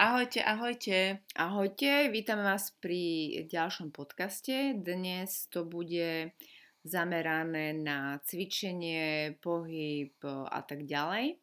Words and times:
Ahojte, 0.00 0.40
ahojte. 0.40 1.20
Ahojte, 1.36 2.08
vítame 2.08 2.40
vás 2.40 2.72
pri 2.80 3.44
ďalšom 3.52 3.92
podcaste. 3.92 4.72
Dnes 4.72 5.44
to 5.52 5.68
bude 5.68 6.32
zamerané 6.80 7.76
na 7.76 8.16
cvičenie, 8.24 9.36
pohyb 9.44 10.16
a 10.24 10.64
tak 10.64 10.88
ďalej. 10.88 11.36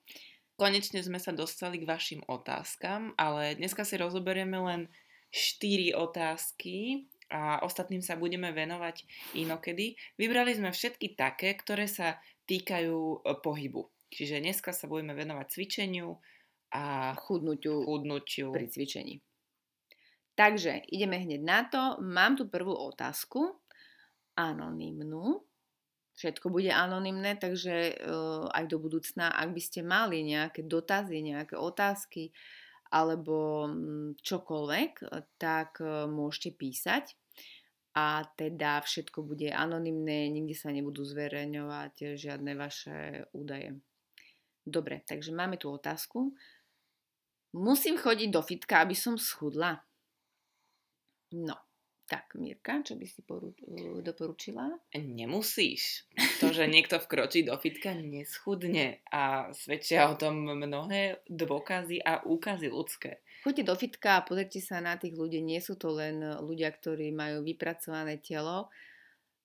Konečne 0.57 1.05
sme 1.05 1.21
sa 1.21 1.37
dostali 1.37 1.77
k 1.77 1.85
vašim 1.85 2.25
otázkam, 2.25 3.13
ale 3.13 3.53
dneska 3.61 3.85
si 3.85 3.93
rozoberieme 3.93 4.57
len 4.57 4.89
4 5.29 5.93
otázky 5.93 7.05
a 7.29 7.61
ostatným 7.61 8.01
sa 8.01 8.17
budeme 8.17 8.49
venovať 8.57 9.05
inokedy. 9.37 10.01
Vybrali 10.17 10.57
sme 10.57 10.73
všetky 10.73 11.13
také, 11.13 11.53
ktoré 11.53 11.85
sa 11.85 12.17
týkajú 12.49 13.21
pohybu. 13.21 13.85
Čiže 14.09 14.41
dneska 14.41 14.73
sa 14.73 14.89
budeme 14.89 15.13
venovať 15.13 15.45
cvičeniu, 15.45 16.17
a 16.71 17.15
chudnutiu, 17.15 17.83
chudnutiu. 17.83 18.51
pri 18.51 18.67
cvičení. 18.67 19.21
Takže 20.37 20.85
ideme 20.93 21.17
hneď 21.17 21.41
na 21.41 21.59
to. 21.65 21.81
Mám 22.03 22.37
tu 22.37 22.45
prvú 22.45 22.69
otázku, 22.75 23.57
anonymnú. 24.37 25.41
Všetko 26.17 26.49
bude 26.49 26.69
anonymné, 26.73 27.37
takže 27.37 27.93
uh, 27.93 28.49
aj 28.49 28.65
do 28.69 28.77
budúcna, 28.81 29.33
ak 29.33 29.53
by 29.53 29.61
ste 29.61 29.85
mali 29.85 30.25
nejaké 30.25 30.65
dotazy, 30.65 31.21
nejaké 31.21 31.57
otázky 31.57 32.33
alebo 32.89 33.67
um, 33.69 34.13
čokoľvek, 34.17 34.91
tak 35.37 35.77
uh, 35.81 36.09
môžete 36.09 36.57
písať 36.57 37.13
a 37.97 38.25
teda 38.37 38.81
všetko 38.85 39.25
bude 39.25 39.49
anonymné, 39.49 40.29
nikde 40.29 40.53
sa 40.53 40.69
nebudú 40.69 41.01
zverejňovať 41.01 42.13
žiadne 42.13 42.53
vaše 42.53 43.25
údaje. 43.33 43.73
Dobre, 44.61 45.01
takže 45.01 45.33
máme 45.33 45.57
tu 45.57 45.73
otázku. 45.73 46.37
Musím 47.57 47.97
chodiť 47.97 48.29
do 48.29 48.45
fitka, 48.45 48.85
aby 48.85 48.93
som 48.93 49.17
schudla? 49.17 49.81
No, 51.33 51.57
tak 52.07 52.37
Mirka, 52.39 52.79
čo 52.85 52.95
by 52.95 53.03
si 53.03 53.19
poru- 53.25 53.57
doporučila? 53.99 54.69
Nemusíš. 54.95 56.07
To, 56.39 56.53
že 56.53 56.69
niekto 56.69 57.01
vkročí 57.01 57.43
do 57.43 57.57
fitka, 57.59 57.91
neschudne 57.97 59.03
a 59.11 59.51
svedčia 59.51 60.07
o 60.07 60.15
tom 60.15 60.45
mnohé 60.45 61.19
dôkazy 61.27 61.99
a 61.99 62.23
úkazy 62.23 62.71
ľudské. 62.71 63.25
Choďte 63.43 63.67
do 63.67 63.75
fitka 63.75 64.21
a 64.21 64.25
pozrite 64.25 64.63
sa 64.63 64.79
na 64.79 64.95
tých 64.95 65.17
ľudí. 65.17 65.43
Nie 65.43 65.59
sú 65.59 65.75
to 65.75 65.91
len 65.97 66.21
ľudia, 66.21 66.71
ktorí 66.71 67.11
majú 67.11 67.43
vypracované 67.43 68.21
telo, 68.23 68.71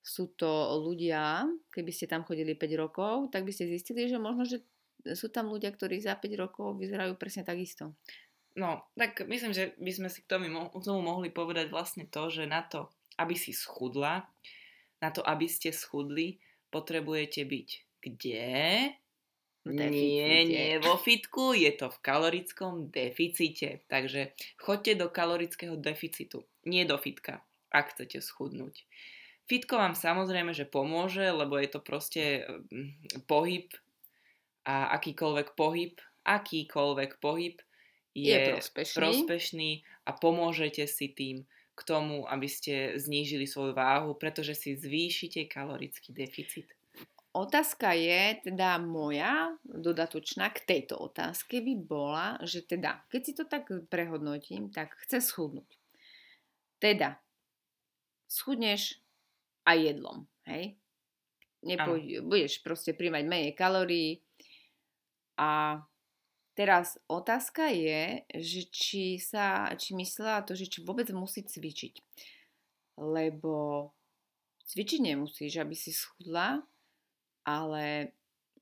sú 0.03 0.35
to 0.35 0.83
ľudia, 0.83 1.47
keby 1.71 1.91
ste 1.95 2.11
tam 2.11 2.27
chodili 2.27 2.59
5 2.59 2.75
rokov, 2.75 3.31
tak 3.31 3.47
by 3.47 3.55
ste 3.55 3.71
zistili, 3.71 4.11
že 4.11 4.19
možno, 4.19 4.43
že 4.43 4.67
sú 5.15 5.29
tam 5.35 5.51
ľudia, 5.51 5.75
ktorí 5.75 5.99
za 5.99 6.15
5 6.15 6.43
rokov 6.43 6.79
vyzerajú 6.79 7.19
presne 7.19 7.43
takisto. 7.43 7.95
No, 8.53 8.85
tak 8.95 9.25
myslím, 9.25 9.57
že 9.57 9.73
by 9.81 9.93
sme 9.93 10.09
si 10.13 10.21
k 10.21 10.29
tomu, 10.29 10.47
k 10.69 10.85
tomu 10.85 11.01
mohli 11.01 11.33
povedať 11.33 11.73
vlastne 11.73 12.05
to, 12.05 12.29
že 12.29 12.45
na 12.45 12.61
to, 12.61 12.93
aby 13.17 13.33
si 13.33 13.57
schudla, 13.57 14.29
na 15.01 15.09
to, 15.09 15.25
aby 15.25 15.49
ste 15.49 15.73
schudli, 15.73 16.37
potrebujete 16.69 17.49
byť 17.49 17.69
kde? 18.03 18.53
Nie, 19.63 20.43
nie 20.43 20.83
vo 20.83 20.99
fitku, 20.99 21.55
je 21.55 21.71
to 21.79 21.87
v 21.87 22.03
kalorickom 22.03 22.91
deficite. 22.91 23.87
Takže 23.87 24.35
choďte 24.59 24.99
do 24.99 25.07
kalorického 25.07 25.79
deficitu, 25.79 26.43
nie 26.67 26.83
do 26.83 26.99
fitka, 26.99 27.47
ak 27.71 27.95
chcete 27.95 28.19
schudnúť. 28.19 28.83
Fitko 29.47 29.79
vám 29.79 29.95
samozrejme, 29.95 30.51
že 30.51 30.67
pomôže, 30.67 31.31
lebo 31.31 31.59
je 31.63 31.69
to 31.71 31.79
proste 31.79 32.43
mm, 32.75 33.23
pohyb 33.31 33.71
a 34.63 34.95
akýkoľvek 34.99 35.59
pohyb, 35.59 35.95
akýkoľvek 36.23 37.19
pohyb 37.19 37.59
je, 38.15 38.31
je 38.31 38.53
prospešný. 38.55 38.97
prospešný 38.97 39.71
a 40.07 40.11
pomôžete 40.15 40.85
si 40.87 41.11
tým 41.11 41.43
k 41.73 41.81
tomu, 41.83 42.29
aby 42.29 42.47
ste 42.47 42.95
znížili 43.01 43.49
svoju 43.49 43.73
váhu, 43.73 44.13
pretože 44.15 44.55
si 44.55 44.77
zvýšite 44.77 45.49
kalorický 45.49 46.13
deficit. 46.13 46.69
Otázka 47.33 47.97
je 47.97 48.45
teda 48.45 48.77
moja, 48.77 49.57
dodatočná 49.65 50.53
k 50.53 50.69
tejto 50.69 51.01
otázke 51.01 51.65
by 51.65 51.75
bola, 51.81 52.37
že 52.45 52.61
teda, 52.61 53.09
keď 53.09 53.21
si 53.25 53.33
to 53.33 53.49
tak 53.49 53.73
prehodnotím, 53.89 54.69
tak 54.69 54.93
chce 55.01 55.25
schudnúť. 55.25 55.71
Teda, 56.77 57.17
schudneš 58.29 59.01
aj 59.65 59.77
jedlom, 59.81 60.29
hej? 60.45 60.77
Nepôj, 61.65 62.21
budeš 62.21 62.61
proste 62.61 62.93
príjmať 62.93 63.25
menej 63.25 63.55
kalórií, 63.57 64.21
a 65.43 65.49
teraz 66.55 67.03
otázka 67.11 67.67
je, 67.75 68.23
že 68.39 68.61
či 68.71 69.19
sa, 69.19 69.75
či 69.75 69.99
myslela 69.99 70.47
to, 70.47 70.55
že 70.55 70.71
či 70.71 70.79
vôbec 70.87 71.11
musí 71.11 71.43
cvičiť. 71.43 71.99
Lebo 73.03 73.91
cvičiť 74.71 75.01
nemusíš, 75.03 75.59
aby 75.59 75.75
si 75.75 75.91
schudla, 75.91 76.63
ale 77.43 78.15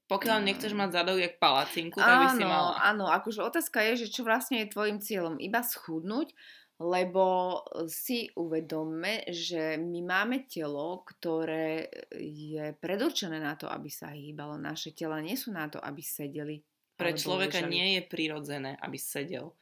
pokiaľ 0.09 0.43
mm. 0.43 0.47
nechceš 0.51 0.73
mať 0.75 0.91
zadok 0.91 1.19
jak 1.21 1.39
palacinku, 1.39 2.01
tak 2.01 2.17
áno, 2.17 2.23
by 2.25 2.29
si 2.35 2.45
mala. 2.49 2.73
Áno, 2.83 3.05
akože 3.07 3.47
otázka 3.47 3.79
je, 3.93 4.07
že 4.07 4.09
čo 4.11 4.27
vlastne 4.27 4.65
je 4.65 4.73
tvojim 4.73 4.99
cieľom. 4.99 5.39
Iba 5.39 5.63
schudnúť, 5.63 6.35
lebo 6.81 7.61
si 7.93 8.33
uvedome, 8.41 9.29
že 9.29 9.77
my 9.77 10.01
máme 10.01 10.49
telo, 10.49 11.05
ktoré 11.05 11.93
je 12.17 12.73
predurčené 12.81 13.37
na 13.37 13.53
to, 13.53 13.69
aby 13.69 13.93
sa 13.93 14.09
hýbalo. 14.09 14.57
Naše 14.57 14.97
tela 14.97 15.21
nie 15.21 15.37
sú 15.37 15.53
na 15.53 15.69
to, 15.69 15.77
aby 15.77 16.01
sedeli. 16.01 16.65
Pre 16.97 17.13
človeka 17.13 17.61
ležali. 17.61 17.73
nie 17.77 17.87
je 18.01 18.03
prirodzené, 18.09 18.81
aby 18.81 18.97
sedel. 18.97 19.53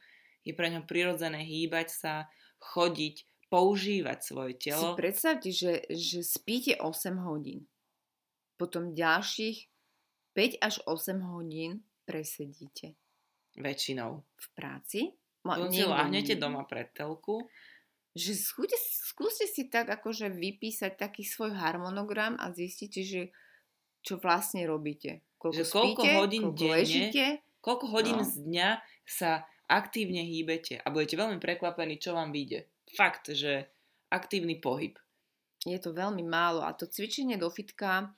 Je 0.47 0.55
pre 0.55 0.71
ňo 0.71 0.87
prirodzené 0.87 1.43
hýbať 1.43 1.91
sa, 1.91 2.13
chodiť, 2.63 3.27
používať 3.51 4.19
svoje 4.23 4.53
telo. 4.55 4.95
Si 4.95 4.95
predstavte, 4.95 5.51
že, 5.51 5.83
že 5.91 6.23
spíte 6.23 6.79
8 6.79 7.19
hodín. 7.19 7.67
Potom 8.55 8.95
ďalších 8.95 9.67
5 10.39 10.63
až 10.63 10.75
8 10.87 11.19
hodín 11.35 11.83
presedíte. 12.07 12.95
Väčšinou. 13.59 14.23
V 14.39 14.47
práci 14.55 15.18
Ma, 15.47 15.55
si 15.71 15.83
láhnete 15.83 16.35
doma 16.35 16.67
pred 16.67 16.91
telku. 16.91 17.47
Že 18.17 18.31
skúste, 18.35 18.77
skúste 19.05 19.45
si 19.47 19.71
tak 19.71 19.87
akože 19.87 20.33
vypísať 20.33 20.97
taký 20.99 21.23
svoj 21.23 21.55
harmonogram 21.55 22.35
a 22.41 22.51
zistíte, 22.51 23.05
že 23.05 23.21
čo 24.03 24.19
vlastne 24.19 24.65
robíte. 24.65 25.23
Koľko, 25.39 25.55
že 25.55 25.63
koľko 25.69 26.01
spíte, 26.03 26.17
hodín 26.19 26.43
koľko 26.51 26.59
denne, 26.59 26.73
ležíte. 26.75 27.25
Koľko 27.59 27.85
hodín 27.91 28.19
no. 28.19 28.27
z 28.27 28.33
dňa 28.43 28.69
sa 29.07 29.47
aktívne 29.69 30.25
hýbete 30.25 30.81
a 30.81 30.87
budete 30.91 31.15
veľmi 31.15 31.37
prekvapení, 31.39 32.01
čo 32.01 32.17
vám 32.17 32.35
vyjde. 32.35 32.67
Fakt, 32.97 33.31
že 33.31 33.69
aktívny 34.09 34.57
pohyb. 34.57 34.97
Je 35.63 35.77
to 35.77 35.91
veľmi 35.93 36.23
málo 36.25 36.65
a 36.65 36.71
to 36.73 36.87
cvičenie 36.87 37.35
do 37.35 37.51
fitka 37.51 38.15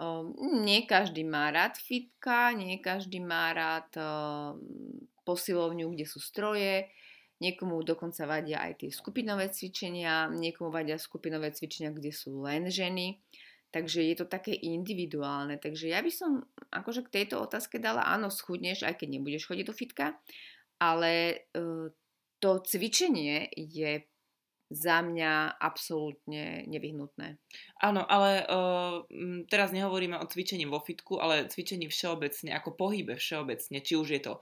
Um, 0.00 0.32
nie 0.62 0.86
každý 0.86 1.26
má 1.26 1.50
rád 1.50 1.74
fitka, 1.74 2.54
nie 2.54 2.78
každý 2.78 3.18
má 3.18 3.50
rád 3.50 3.90
um, 3.98 4.62
posilovňu, 5.30 5.86
kde 5.94 6.06
sú 6.10 6.18
stroje, 6.18 6.90
niekomu 7.40 7.80
dokonca 7.86 8.26
vadia 8.28 8.60
aj 8.66 8.84
tie 8.84 8.90
skupinové 8.92 9.48
cvičenia, 9.48 10.28
niekomu 10.28 10.68
vadia 10.68 11.00
skupinové 11.00 11.54
cvičenia, 11.54 11.94
kde 11.94 12.12
sú 12.12 12.42
len 12.44 12.68
ženy. 12.68 13.22
Takže 13.70 14.02
je 14.02 14.16
to 14.18 14.26
také 14.26 14.50
individuálne. 14.50 15.56
Takže 15.56 15.94
ja 15.94 16.02
by 16.02 16.10
som 16.10 16.42
akože 16.74 17.06
k 17.06 17.22
tejto 17.22 17.38
otázke 17.38 17.78
dala 17.78 18.02
áno, 18.02 18.26
schudneš, 18.28 18.82
aj 18.82 18.98
keď 18.98 19.08
nebudeš 19.14 19.46
chodiť 19.46 19.66
do 19.66 19.74
fitka, 19.74 20.06
ale 20.82 21.46
uh, 21.54 21.86
to 22.42 22.50
cvičenie 22.66 23.46
je 23.54 24.02
za 24.70 25.02
mňa 25.02 25.58
absolútne 25.58 26.66
nevyhnutné. 26.66 27.42
Áno, 27.82 28.06
ale 28.06 28.46
uh, 28.46 29.02
teraz 29.50 29.74
nehovoríme 29.74 30.18
o 30.18 30.26
cvičení 30.30 30.66
vo 30.66 30.82
fitku, 30.82 31.18
ale 31.18 31.50
cvičení 31.50 31.90
všeobecne, 31.90 32.54
ako 32.54 32.78
pohybe 32.78 33.18
všeobecne, 33.18 33.82
či 33.82 33.94
už 33.98 34.08
je 34.18 34.22
to 34.22 34.34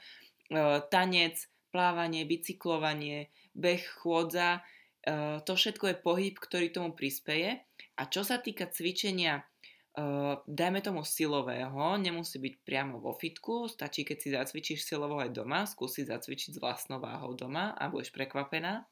tanec, 0.89 1.37
plávanie, 1.69 2.25
bicyklovanie, 2.25 3.29
beh, 3.53 3.85
chôdza, 4.01 4.65
uh, 5.05 5.39
to 5.45 5.53
všetko 5.53 5.93
je 5.93 5.97
pohyb, 6.01 6.35
ktorý 6.37 6.73
tomu 6.73 6.97
prispeje. 6.97 7.61
A 8.01 8.03
čo 8.09 8.25
sa 8.25 8.41
týka 8.41 8.71
cvičenia, 8.71 9.45
uh, 9.45 10.41
dajme 10.49 10.81
tomu 10.81 11.05
silového, 11.05 12.01
nemusí 12.01 12.41
byť 12.41 12.55
priamo 12.65 12.97
vo 13.03 13.13
fitku, 13.13 13.69
stačí, 13.69 14.09
keď 14.09 14.17
si 14.17 14.29
zacvičíš 14.33 14.81
silovo 14.89 15.21
aj 15.21 15.31
doma, 15.37 15.69
skúsi 15.69 16.09
zacvičiť 16.09 16.57
s 16.57 16.63
vlastnou 16.63 16.99
váhou 17.03 17.37
doma 17.37 17.77
a 17.77 17.93
budeš 17.93 18.15
prekvapená. 18.17 18.89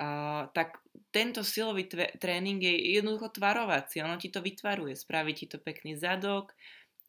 Uh, 0.00 0.48
tak 0.56 0.80
tento 1.12 1.44
silový 1.44 1.84
tve, 1.84 2.08
tréning 2.16 2.56
je 2.56 2.96
jednoducho 2.96 3.36
tvarovací. 3.36 4.00
Ono 4.00 4.16
ti 4.16 4.32
to 4.32 4.40
vytvaruje, 4.40 4.96
spraví 4.96 5.36
ti 5.36 5.44
to 5.44 5.60
pekný 5.60 5.92
zadok, 5.92 6.56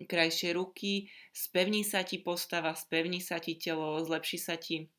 krajšie 0.06 0.54
ruky, 0.56 1.10
spevní 1.34 1.82
sa 1.86 2.06
ti 2.06 2.22
postava, 2.22 2.74
spevní 2.78 3.20
sa 3.20 3.42
ti 3.42 3.58
telo, 3.58 4.00
zlepší 4.02 4.38
sa 4.38 4.56
ti 4.58 4.90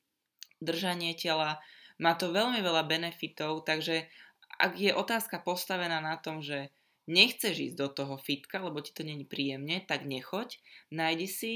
držanie 0.63 1.15
tela. 1.19 1.59
Má 2.03 2.15
to 2.19 2.35
veľmi 2.35 2.63
veľa 2.63 2.87
benefitov, 2.87 3.67
takže 3.67 4.11
ak 4.59 4.79
je 4.79 4.93
otázka 4.95 5.43
postavená 5.43 5.99
na 5.99 6.19
tom, 6.19 6.43
že 6.43 6.71
nechceš 7.11 7.73
ísť 7.73 7.77
do 7.79 7.89
toho 7.91 8.15
fitka, 8.19 8.63
lebo 8.63 8.79
ti 8.79 8.95
to 8.95 9.03
není 9.03 9.27
príjemne, 9.27 9.83
tak 9.83 10.07
nechoď. 10.07 10.59
Nájdi 10.95 11.29
si 11.29 11.53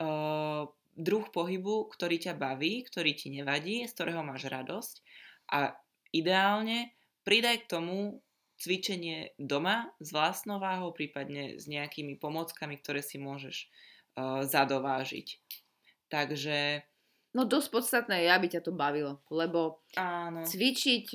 uh, 0.00 0.68
druh 0.96 1.26
pohybu, 1.32 1.88
ktorý 1.88 2.16
ťa 2.20 2.34
baví, 2.36 2.84
ktorý 2.84 3.16
ti 3.16 3.32
nevadí, 3.32 3.88
z 3.88 3.92
ktorého 3.96 4.20
máš 4.20 4.50
radosť 4.52 4.94
a 5.50 5.72
ideálne 6.12 6.92
pridaj 7.24 7.64
k 7.64 7.70
tomu 7.78 8.20
cvičenie 8.60 9.32
doma 9.40 9.88
s 10.04 10.12
vlastnou 10.12 10.60
váhou, 10.60 10.92
prípadne 10.92 11.56
s 11.56 11.64
nejakými 11.64 12.20
pomockami, 12.20 12.76
ktoré 12.76 13.00
si 13.00 13.16
môžeš 13.16 13.66
uh, 14.20 14.44
zadovážiť. 14.44 15.40
Takže... 16.12 16.84
No 17.32 17.48
dosť 17.48 17.68
podstatné 17.72 18.26
je, 18.26 18.28
aby 18.28 18.46
ťa 18.52 18.60
to 18.66 18.76
bavilo, 18.76 19.24
lebo 19.32 19.80
Áno. 19.96 20.44
cvičiť 20.44 21.06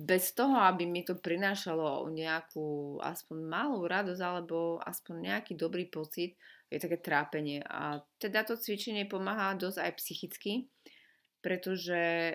bez 0.00 0.32
toho, 0.32 0.56
aby 0.64 0.88
mi 0.88 1.04
to 1.04 1.20
prinášalo 1.20 2.08
nejakú 2.08 2.96
aspoň 3.04 3.38
malú 3.44 3.84
radosť 3.84 4.22
alebo 4.24 4.80
aspoň 4.80 5.14
nejaký 5.28 5.52
dobrý 5.60 5.92
pocit, 5.92 6.40
je 6.72 6.80
také 6.80 6.96
trápenie. 6.96 7.60
A 7.68 8.00
teda 8.16 8.48
to 8.48 8.56
cvičenie 8.56 9.04
pomáha 9.04 9.52
dosť 9.60 9.78
aj 9.84 9.92
psychicky, 10.00 10.52
pretože 11.44 12.32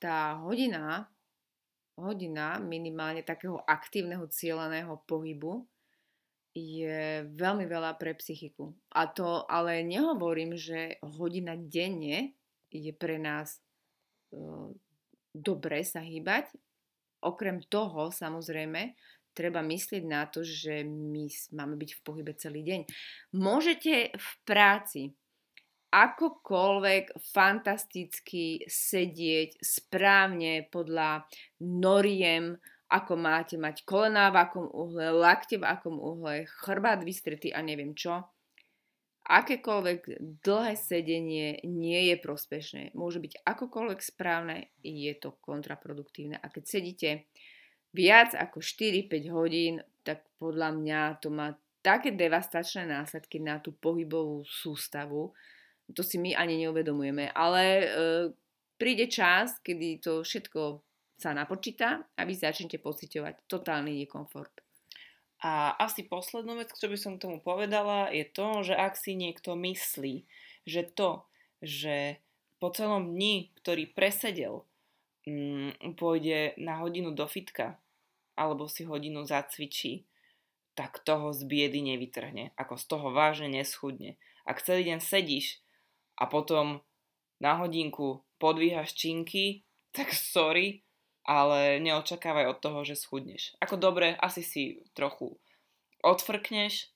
tá 0.00 0.40
hodina, 0.40 1.12
hodina 1.98 2.58
minimálne 2.58 3.22
takého 3.22 3.60
aktívneho 3.64 4.26
cieľaného 4.26 5.02
pohybu 5.06 5.66
je 6.54 7.26
veľmi 7.34 7.66
veľa 7.66 7.98
pre 7.98 8.14
psychiku. 8.14 8.70
A 8.94 9.10
to 9.10 9.42
ale 9.50 9.82
nehovorím, 9.82 10.54
že 10.54 11.02
hodina 11.02 11.58
denne 11.58 12.34
je 12.70 12.92
pre 12.94 13.18
nás 13.18 13.58
dobre 15.34 15.82
sa 15.82 16.02
hýbať, 16.02 16.50
Okrem 17.24 17.64
toho, 17.72 18.12
samozrejme, 18.12 18.92
treba 19.32 19.64
myslieť 19.64 20.04
na 20.04 20.28
to, 20.28 20.44
že 20.44 20.84
my 20.84 21.24
máme 21.56 21.80
byť 21.80 21.90
v 21.96 22.00
pohybe 22.04 22.32
celý 22.36 22.60
deň. 22.60 22.80
Môžete 23.32 24.12
v 24.12 24.28
práci 24.44 25.16
akokoľvek 25.94 27.22
fantasticky 27.22 28.66
sedieť 28.66 29.62
správne 29.62 30.66
podľa 30.66 31.22
noriem, 31.62 32.58
ako 32.90 33.14
máte 33.14 33.54
mať 33.54 33.86
kolená 33.86 34.34
v 34.34 34.42
akom 34.42 34.66
uhle, 34.66 35.14
lakte 35.14 35.54
v 35.54 35.64
akom 35.70 36.02
uhle, 36.02 36.50
chrbát 36.66 36.98
vystretý 37.06 37.54
a 37.54 37.62
neviem 37.62 37.94
čo. 37.94 38.26
Akékoľvek 39.24 40.20
dlhé 40.44 40.74
sedenie 40.76 41.62
nie 41.64 42.12
je 42.12 42.16
prospešné. 42.20 42.92
Môže 42.92 43.24
byť 43.24 43.40
akokoľvek 43.40 44.00
správne, 44.04 44.68
je 44.84 45.14
to 45.16 45.32
kontraproduktívne. 45.40 46.36
A 46.36 46.52
keď 46.52 46.64
sedíte 46.68 47.10
viac 47.96 48.36
ako 48.36 48.60
4-5 48.60 49.32
hodín, 49.32 49.80
tak 50.04 50.28
podľa 50.36 50.76
mňa 50.76 51.00
to 51.24 51.32
má 51.32 51.56
také 51.80 52.12
devastačné 52.12 52.84
následky 52.84 53.40
na 53.40 53.64
tú 53.64 53.72
pohybovú 53.72 54.44
sústavu. 54.44 55.32
To 55.92 56.00
si 56.00 56.16
my 56.16 56.32
ani 56.32 56.64
neuvedomujeme. 56.64 57.28
Ale 57.36 57.62
e, 57.62 57.86
príde 58.80 59.10
čas, 59.12 59.60
kedy 59.60 60.00
to 60.00 60.24
všetko 60.24 60.80
sa 61.20 61.36
napočíta 61.36 62.04
a 62.16 62.20
vy 62.24 62.34
začnete 62.34 62.80
pociťovať 62.80 63.46
totálny 63.46 64.04
nekomfort. 64.04 64.64
A 65.44 65.76
asi 65.76 66.08
poslednú 66.08 66.56
vec, 66.56 66.72
čo 66.72 66.88
by 66.88 66.96
som 66.96 67.12
k 67.16 67.28
tomu 67.28 67.38
povedala, 67.44 68.08
je 68.08 68.24
to, 68.24 68.64
že 68.64 68.72
ak 68.72 68.96
si 68.96 69.12
niekto 69.12 69.52
myslí, 69.52 70.24
že 70.64 70.88
to, 70.88 71.28
že 71.60 72.16
po 72.56 72.72
celom 72.72 73.12
dni, 73.12 73.52
ktorý 73.60 73.92
presedel, 73.92 74.64
mm, 75.28 75.96
pôjde 76.00 76.56
na 76.56 76.80
hodinu 76.80 77.12
do 77.12 77.28
fitka 77.28 77.76
alebo 78.34 78.66
si 78.66 78.88
hodinu 78.88 79.28
zacvičí, 79.28 80.08
tak 80.74 80.98
toho 81.06 81.30
z 81.30 81.46
biedy 81.46 81.80
nevytrhne. 81.84 82.50
Ako 82.58 82.74
z 82.74 82.84
toho 82.90 83.14
vážne 83.14 83.46
neschudne. 83.46 84.18
Ak 84.42 84.60
celý 84.60 84.90
deň 84.90 84.98
sedíš 84.98 85.62
a 86.18 86.24
potom 86.26 86.80
na 87.42 87.58
hodinku 87.58 88.22
podvíhaš 88.38 88.94
činky, 88.94 89.64
tak 89.96 90.12
sorry, 90.12 90.84
ale 91.24 91.80
neočakávaj 91.80 92.46
od 92.52 92.58
toho, 92.60 92.80
že 92.84 93.00
schudneš. 93.00 93.56
Ako 93.64 93.80
dobre, 93.80 94.12
asi 94.20 94.44
si 94.44 94.84
trochu 94.92 95.40
odfrkneš. 96.04 96.94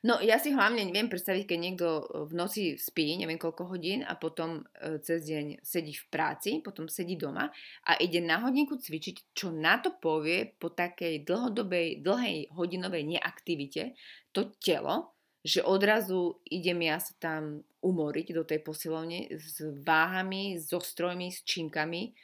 No 0.00 0.20
ja 0.20 0.40
si 0.40 0.52
hlavne 0.52 0.80
neviem 0.84 1.12
predstaviť, 1.12 1.44
keď 1.44 1.58
niekto 1.60 1.88
e, 1.88 2.02
v 2.24 2.32
noci 2.32 2.62
spí, 2.80 3.20
neviem 3.20 3.36
koľko 3.36 3.68
hodín 3.68 4.00
a 4.00 4.16
potom 4.16 4.64
e, 4.80 4.96
cez 5.04 5.28
deň 5.28 5.60
sedí 5.60 5.92
v 5.92 6.04
práci, 6.08 6.64
potom 6.64 6.88
sedí 6.88 7.20
doma 7.20 7.52
a 7.84 7.92
ide 8.00 8.24
na 8.24 8.40
hodinku 8.40 8.80
cvičiť, 8.80 9.36
čo 9.36 9.52
na 9.52 9.80
to 9.80 9.92
povie 10.00 10.56
po 10.56 10.72
takej 10.72 11.28
dlhodobej, 11.28 12.00
dlhej 12.00 12.48
hodinovej 12.56 13.04
neaktivite 13.04 13.92
to 14.32 14.48
telo, 14.56 15.13
že 15.44 15.60
odrazu 15.60 16.40
idem 16.48 16.88
ja 16.88 16.96
sa 16.96 17.12
tam 17.20 17.62
umoriť 17.84 18.32
do 18.32 18.48
tej 18.48 18.64
posilovne 18.64 19.28
s 19.36 19.60
váhami, 19.84 20.56
so 20.56 20.80
strojmi, 20.80 21.28
s 21.28 21.44
činkami, 21.44 22.16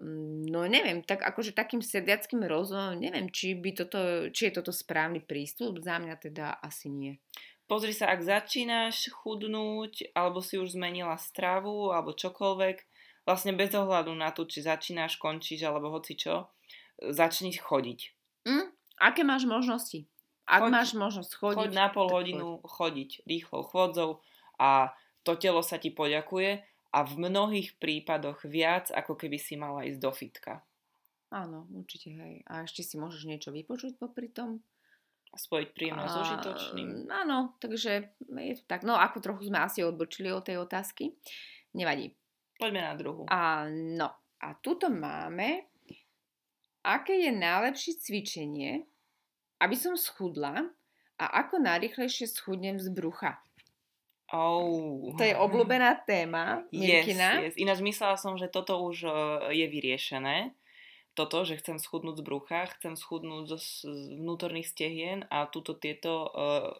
Mm, 0.00 0.48
no 0.48 0.64
neviem, 0.64 1.04
tak 1.04 1.20
akože 1.20 1.52
takým 1.52 1.84
sediackým 1.84 2.40
rozumom, 2.48 2.96
neviem, 2.96 3.28
či, 3.28 3.52
by 3.52 3.70
toto, 3.76 4.00
či 4.32 4.48
je 4.48 4.56
toto 4.56 4.72
správny 4.72 5.20
prístup, 5.20 5.76
za 5.84 6.00
mňa 6.00 6.14
teda 6.16 6.46
asi 6.64 6.88
nie. 6.88 7.20
Pozri 7.68 7.92
sa, 7.92 8.10
ak 8.10 8.24
začínaš 8.24 9.12
chudnúť, 9.12 10.16
alebo 10.16 10.40
si 10.40 10.56
už 10.56 10.74
zmenila 10.74 11.20
stravu, 11.20 11.92
alebo 11.92 12.16
čokoľvek, 12.16 12.76
vlastne 13.28 13.52
bez 13.52 13.76
ohľadu 13.76 14.10
na 14.16 14.32
to, 14.32 14.48
či 14.48 14.64
začínaš, 14.64 15.20
končíš, 15.20 15.68
alebo 15.68 15.92
hoci 15.92 16.16
čo, 16.16 16.48
začni 16.98 17.52
chodiť. 17.52 18.00
Mm, 18.48 18.72
aké 19.04 19.20
máš 19.20 19.44
možnosti? 19.44 20.08
Ak 20.50 20.66
choď, 20.66 20.70
máš 20.74 20.90
možnosť 20.98 21.32
chodiť... 21.38 21.58
Choď 21.62 21.72
na 21.78 21.86
pol 21.94 22.10
hodinu 22.10 22.58
choď. 22.58 22.70
chodiť 22.74 23.10
rýchlou 23.22 23.62
chôdzou 23.62 24.10
a 24.58 24.90
to 25.22 25.38
telo 25.38 25.62
sa 25.62 25.78
ti 25.78 25.94
poďakuje 25.94 26.66
a 26.90 26.98
v 27.06 27.12
mnohých 27.30 27.78
prípadoch 27.78 28.42
viac, 28.50 28.90
ako 28.90 29.14
keby 29.14 29.38
si 29.38 29.54
mala 29.54 29.86
ísť 29.86 30.00
do 30.02 30.10
fitka. 30.10 30.66
Áno, 31.30 31.70
určite, 31.70 32.10
hej. 32.10 32.42
A 32.50 32.66
ešte 32.66 32.82
si 32.82 32.98
môžeš 32.98 33.22
niečo 33.30 33.54
vypočuť 33.54 33.94
popri 34.02 34.26
tom. 34.34 34.58
Spojiť 35.30 35.70
príjemné 35.70 36.10
s 36.10 36.16
užitočným. 36.18 37.06
Áno, 37.06 37.54
takže 37.62 38.10
je 38.18 38.54
to 38.58 38.64
tak. 38.66 38.82
No, 38.82 38.98
ako 38.98 39.22
trochu 39.22 39.46
sme 39.46 39.62
asi 39.62 39.86
odbočili 39.86 40.34
od 40.34 40.42
tej 40.42 40.58
otázky. 40.58 41.14
Nevadí. 41.78 42.10
Poďme 42.58 42.82
na 42.82 42.94
druhú. 42.98 43.30
A, 43.30 43.70
no, 43.70 44.10
a 44.42 44.48
tuto 44.58 44.90
máme, 44.90 45.70
aké 46.82 47.14
je 47.14 47.30
najlepšie 47.30 48.02
cvičenie, 48.02 48.90
aby 49.60 49.76
som 49.76 49.94
schudla 49.94 50.72
a 51.20 51.24
ako 51.44 51.60
najrychlejšie 51.60 52.26
schudnem 52.32 52.80
z 52.80 52.88
brucha. 52.88 53.36
Oh. 54.30 55.10
To 55.18 55.22
je 55.26 55.34
obľúbená 55.34 56.06
téma. 56.06 56.62
Yes, 56.70 57.10
yes. 57.10 57.54
Ináč 57.58 57.82
myslela 57.82 58.14
som, 58.14 58.38
že 58.38 58.46
toto 58.46 58.78
už 58.78 59.04
e, 59.04 59.10
je 59.58 59.66
vyriešené. 59.66 60.54
Toto, 61.18 61.42
že 61.42 61.58
chcem 61.58 61.82
schudnúť 61.82 62.22
z 62.22 62.24
brucha, 62.24 62.70
chcem 62.78 62.94
schudnúť 62.94 63.58
z 63.58 63.82
vnútorných 64.14 64.70
stehien 64.70 65.26
a 65.26 65.50
túto 65.50 65.74
tieto 65.74 66.30
uh, 66.30 66.70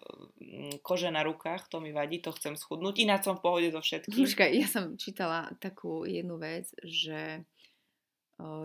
kože 0.87 1.11
na 1.11 1.27
rukách, 1.27 1.67
to 1.67 1.83
mi 1.83 1.91
vadí, 1.91 2.23
to 2.23 2.31
chcem 2.39 2.55
schudnúť. 2.55 3.03
Ináč 3.03 3.27
som 3.27 3.35
v 3.37 3.43
pohode 3.43 3.69
so 3.75 3.83
všetkým. 3.83 4.15
Počkaj, 4.15 4.51
ja 4.55 4.71
som 4.71 4.95
čítala 4.95 5.51
takú 5.59 6.07
jednu 6.07 6.39
vec, 6.39 6.71
že 6.79 7.43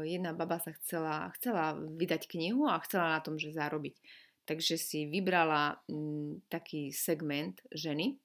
jedna 0.04 0.32
baba 0.32 0.62
sa 0.62 0.72
chcela, 0.78 1.32
chcela 1.40 1.76
vydať 1.76 2.28
knihu 2.32 2.68
a 2.70 2.82
chcela 2.84 3.16
na 3.16 3.20
tom, 3.22 3.36
že 3.40 3.56
zarobiť. 3.56 3.96
Takže 4.46 4.78
si 4.78 5.10
vybrala 5.10 5.82
m, 5.90 6.40
taký 6.50 6.94
segment 6.94 7.60
ženy, 7.74 8.18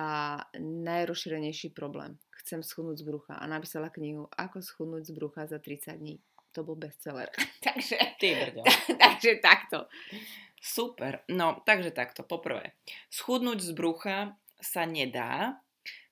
a 0.00 0.40
najrozšírenejší 0.58 1.76
problém. 1.76 2.16
Chcem 2.40 2.64
schudnúť 2.64 3.04
z 3.04 3.04
brucha 3.04 3.34
a 3.36 3.44
napísala 3.44 3.92
knihu 3.92 4.32
Ako 4.32 4.64
schudnúť 4.64 5.04
z 5.04 5.12
brucha 5.12 5.44
za 5.44 5.60
30 5.60 6.00
dní. 6.00 6.16
To 6.56 6.64
bol 6.64 6.74
bestseller. 6.74 7.28
takže, 7.64 8.00
takže 8.96 9.30
takto. 9.44 9.84
Super. 10.56 11.20
No, 11.28 11.60
takže 11.68 11.92
takto. 11.92 12.24
Poprvé, 12.24 12.80
schudnúť 13.12 13.60
z 13.60 13.70
brucha 13.76 14.18
sa 14.56 14.88
nedá, 14.88 15.60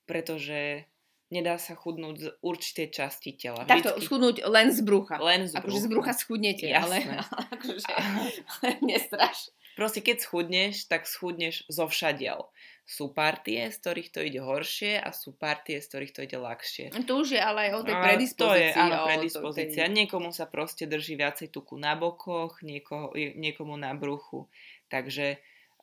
pretože 0.05 0.85
nedá 1.29 1.61
sa 1.61 1.77
chudnúť 1.77 2.17
z 2.17 2.27
určitej 2.41 2.89
časti 2.93 3.37
tela. 3.37 3.69
Takto, 3.69 3.97
Vždycky... 3.97 4.05
schudnúť 4.09 4.37
len 4.49 4.69
z 4.73 4.81
brucha. 4.81 5.17
Len 5.21 5.45
z 5.45 5.57
brucha. 5.57 5.65
Akože 5.69 5.81
z 5.81 5.89
brucha 5.89 6.13
schudnete, 6.17 6.67
Jasné. 6.69 6.81
ale, 6.81 6.97
ale 7.29 7.45
akože 7.53 7.93
ale 7.93 8.71
nestraš. 8.81 9.39
Proste 9.79 10.03
keď 10.03 10.17
schudneš, 10.19 10.91
tak 10.91 11.07
schudneš 11.07 11.63
zo 11.71 11.87
všadiel. 11.87 12.51
Sú 12.89 13.13
partie, 13.13 13.69
z 13.69 13.77
ktorých 13.79 14.09
to 14.11 14.21
ide 14.25 14.41
horšie 14.41 14.97
a 14.99 15.13
sú 15.13 15.37
partie, 15.37 15.79
z 15.79 15.87
ktorých 15.87 16.13
to 16.17 16.21
ide 16.25 16.39
ľahšie. 16.41 16.85
To 17.05 17.21
už 17.21 17.37
je 17.37 17.41
ale 17.41 17.71
aj 17.71 17.73
o 17.77 17.83
tej 17.85 17.97
predispozícii. 18.01 18.49
To 18.49 18.57
je, 18.59 18.69
áno, 18.75 19.07
predispozícia. 19.07 19.85
Tej... 19.87 19.95
Niekomu 19.95 20.33
sa 20.35 20.49
proste 20.49 20.89
drží 20.89 21.15
viacej 21.21 21.53
tuku 21.53 21.77
na 21.79 21.95
bokoch, 21.95 22.65
niekoho, 22.65 23.13
niekomu 23.15 23.77
na 23.77 23.93
bruchu. 23.93 24.51
Takže 24.89 25.39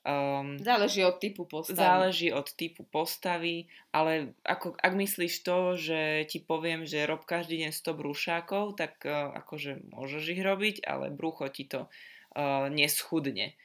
Um, 0.06 0.62
záleží 0.62 1.02
od 1.02 1.18
typu 1.18 1.50
postavy. 1.50 1.82
Záleží 1.82 2.30
od 2.30 2.46
typu 2.54 2.86
postavy, 2.86 3.66
ale 3.90 4.38
ako, 4.46 4.78
ak 4.78 4.94
myslíš 4.94 5.42
to, 5.42 5.74
že 5.74 6.30
ti 6.30 6.38
poviem, 6.38 6.86
že 6.86 7.10
rob 7.10 7.26
každý 7.26 7.66
deň 7.66 7.74
100 7.74 8.00
brúšákov, 8.06 8.78
tak 8.78 9.02
uh, 9.02 9.34
akože 9.34 9.82
môžeš 9.90 10.24
ich 10.38 10.42
robiť, 10.46 10.86
ale 10.86 11.10
brucho 11.10 11.50
ti 11.50 11.66
to 11.66 11.90
uh, 11.90 12.70
neschudne. 12.70 13.58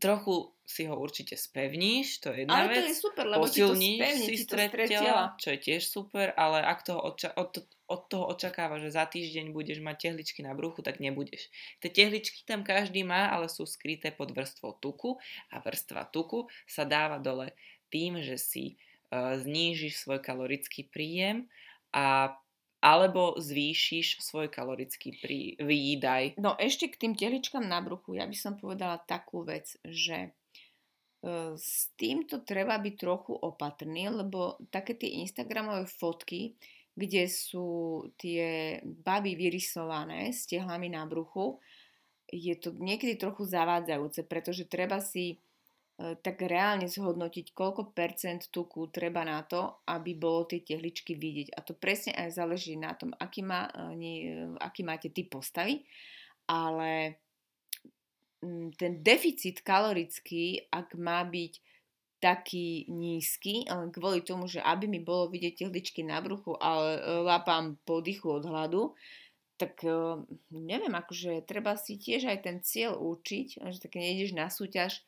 Trochu 0.00 0.50
si 0.64 0.88
ho 0.88 0.96
určite 0.96 1.36
spevníš, 1.36 2.24
to 2.24 2.32
je 2.32 2.48
jedna 2.48 2.64
Ale 2.64 2.72
vec. 2.72 2.76
to 2.80 2.88
je 2.88 2.96
super, 2.96 3.24
lebo 3.28 3.44
ti 3.44 3.60
to 3.60 3.68
Posilníš 3.68 4.00
spevní, 4.00 4.24
si 4.24 4.32
ti 4.32 4.38
to 4.40 4.48
stred 4.48 4.70
stred 4.72 4.88
tela, 4.88 5.04
tela. 5.04 5.24
čo 5.36 5.48
je 5.52 5.58
tiež 5.60 5.82
super, 5.84 6.26
ale 6.40 6.58
ak 6.64 6.78
toho 6.82 7.00
odča- 7.04 7.34
od, 7.36 7.50
od 7.84 8.00
toho 8.08 8.24
očakáva, 8.32 8.80
že 8.80 8.90
za 8.90 9.04
týždeň 9.04 9.52
budeš 9.52 9.84
mať 9.84 9.96
tehličky 10.08 10.40
na 10.40 10.56
bruchu, 10.56 10.80
tak 10.80 11.04
nebudeš. 11.04 11.52
Tie 11.84 11.92
tehličky 11.92 12.48
tam 12.48 12.64
každý 12.64 13.04
má, 13.04 13.28
ale 13.28 13.52
sú 13.52 13.68
skryté 13.68 14.08
pod 14.08 14.32
vrstvou 14.32 14.72
tuku 14.80 15.20
a 15.52 15.60
vrstva 15.60 16.08
tuku 16.08 16.48
sa 16.64 16.88
dáva 16.88 17.20
dole 17.20 17.52
tým, 17.92 18.24
že 18.24 18.40
si 18.40 18.64
uh, 19.12 19.36
znížiš 19.36 20.00
svoj 20.00 20.24
kalorický 20.24 20.88
príjem 20.88 21.44
a 21.92 22.34
alebo 22.84 23.40
zvýšiš 23.40 24.20
svoj 24.20 24.52
kalorický 24.52 25.16
prí, 25.16 25.56
výdaj. 25.56 26.36
No 26.36 26.52
ešte 26.60 26.92
k 26.92 27.00
tým 27.00 27.12
tehličkám 27.16 27.64
na 27.64 27.80
bruchu, 27.80 28.20
ja 28.20 28.28
by 28.28 28.36
som 28.36 28.60
povedala 28.60 29.00
takú 29.00 29.40
vec, 29.40 29.72
že 29.88 30.28
e, 30.28 30.30
s 31.56 31.88
týmto 31.96 32.44
treba 32.44 32.76
byť 32.76 32.94
trochu 33.00 33.32
opatrný, 33.32 34.12
lebo 34.12 34.60
také 34.68 34.92
tie 35.00 35.24
Instagramové 35.24 35.88
fotky, 35.88 36.60
kde 36.92 37.24
sú 37.26 38.04
tie 38.20 38.78
baby 38.84 39.32
vyrysované 39.32 40.28
s 40.28 40.44
tehlami 40.44 40.92
na 40.92 41.08
bruchu, 41.08 41.56
je 42.28 42.52
to 42.60 42.76
niekedy 42.76 43.16
trochu 43.16 43.48
zavádzajúce, 43.48 44.28
pretože 44.28 44.68
treba 44.68 45.00
si 45.00 45.40
tak 45.94 46.42
reálne 46.42 46.90
zhodnotiť, 46.90 47.54
koľko 47.54 47.94
percent 47.94 48.50
tuku 48.50 48.90
treba 48.90 49.22
na 49.22 49.46
to, 49.46 49.78
aby 49.86 50.18
bolo 50.18 50.42
tie 50.42 50.58
tehličky 50.58 51.14
vidieť. 51.14 51.54
A 51.54 51.62
to 51.62 51.70
presne 51.70 52.10
aj 52.18 52.34
záleží 52.34 52.74
na 52.74 52.98
tom, 52.98 53.14
aký, 53.14 53.46
má, 53.46 53.70
e, 53.70 53.94
nie, 53.94 54.16
aký 54.58 54.82
máte 54.82 55.14
typ 55.14 55.30
postavy, 55.30 55.86
ale 56.50 57.22
mm, 58.42 58.74
ten 58.74 59.06
deficit 59.06 59.62
kalorický, 59.62 60.66
ak 60.66 60.98
má 60.98 61.22
byť 61.22 61.62
taký 62.18 62.90
nízky, 62.90 63.68
kvôli 63.94 64.24
tomu, 64.24 64.48
že 64.48 64.58
aby 64.64 64.88
mi 64.88 64.98
bolo 64.98 65.28
vidieť 65.28 65.68
tehličky 65.68 66.02
na 66.02 66.18
bruchu, 66.18 66.58
ale 66.58 66.98
e, 66.98 67.00
lapám 67.22 67.78
po 67.86 68.02
dychu 68.02 68.34
od 68.34 68.42
hladu, 68.42 68.98
tak 69.62 69.78
e, 69.86 70.26
neviem, 70.50 70.90
akože 70.90 71.46
treba 71.46 71.78
si 71.78 71.94
tiež 71.94 72.26
aj 72.26 72.38
ten 72.42 72.58
cieľ 72.66 72.98
určiť, 72.98 73.62
že 73.62 73.78
tak 73.78 73.94
nejdeš 73.94 74.34
na 74.34 74.50
súťaž, 74.50 75.06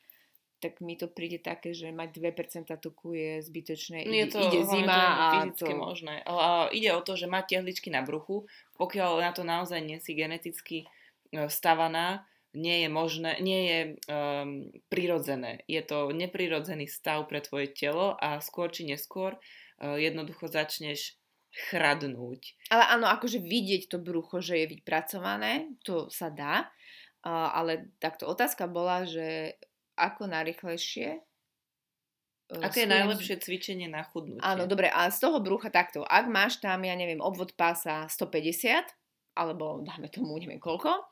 tak 0.56 0.80
mi 0.80 0.96
to 0.96 1.06
príde 1.06 1.44
také, 1.44 1.76
že 1.76 1.92
mať 1.92 2.16
2% 2.16 2.64
tuku 2.80 3.08
je 3.12 3.32
zbytočné. 3.44 4.04
Je 4.04 4.08
Ide, 4.08 4.32
to 4.32 4.40
ide 4.40 4.60
zima 4.64 4.88
to 4.88 5.00
je 5.00 5.06
a 5.06 5.26
fyzicky 5.28 5.72
to... 5.72 5.76
možné. 5.76 6.14
A 6.24 6.66
ide 6.72 6.90
o 6.96 7.04
to, 7.04 7.12
že 7.12 7.28
mať 7.28 7.60
tehličky 7.60 7.92
na 7.92 8.00
bruchu, 8.00 8.48
pokiaľ 8.80 9.20
na 9.20 9.30
to 9.36 9.44
naozaj 9.44 9.80
nie 9.84 10.00
si 10.00 10.16
geneticky 10.16 10.88
e, 11.32 11.46
stavaná, 11.52 12.24
nie 12.56 12.82
je 12.82 12.88
možné, 12.88 13.36
nie 13.44 13.60
je 13.68 13.80
um, 14.08 14.72
prirodzené. 14.88 15.60
Je 15.68 15.84
to 15.84 16.08
neprirodzený 16.08 16.88
stav 16.88 17.28
pre 17.28 17.44
tvoje 17.44 17.68
telo 17.68 18.16
a 18.16 18.40
skôr 18.40 18.72
či 18.72 18.88
neskôr 18.88 19.36
uh, 19.36 20.00
jednoducho 20.00 20.48
začneš 20.48 21.20
chradnúť. 21.52 22.56
Ale 22.72 22.84
áno, 22.96 23.12
akože 23.12 23.44
vidieť 23.44 23.92
to 23.92 24.00
brucho, 24.00 24.40
že 24.40 24.64
je 24.64 24.72
vypracované, 24.72 25.76
to 25.84 26.08
sa 26.08 26.32
dá. 26.32 26.72
Uh, 27.20 27.52
ale 27.52 27.92
takto 28.00 28.24
otázka 28.24 28.64
bola, 28.64 29.04
že 29.04 29.60
ako 29.96 30.28
najrychlejšie 30.28 31.18
uh, 31.18 32.62
Aké 32.62 32.84
je 32.84 32.92
najlepšie 32.92 33.42
cvičenie 33.42 33.88
na 33.90 34.06
chudnutie? 34.06 34.44
Áno, 34.44 34.68
dobre, 34.70 34.92
a 34.92 35.10
z 35.10 35.18
toho 35.18 35.42
brucha 35.42 35.72
takto, 35.72 36.06
ak 36.06 36.30
máš 36.30 36.62
tam, 36.62 36.84
ja 36.86 36.94
neviem, 36.94 37.18
obvod 37.18 37.56
pása 37.58 38.06
150, 38.06 38.86
alebo 39.36 39.84
dáme 39.84 40.08
tomu, 40.08 40.38
neviem 40.40 40.60
koľko, 40.62 41.10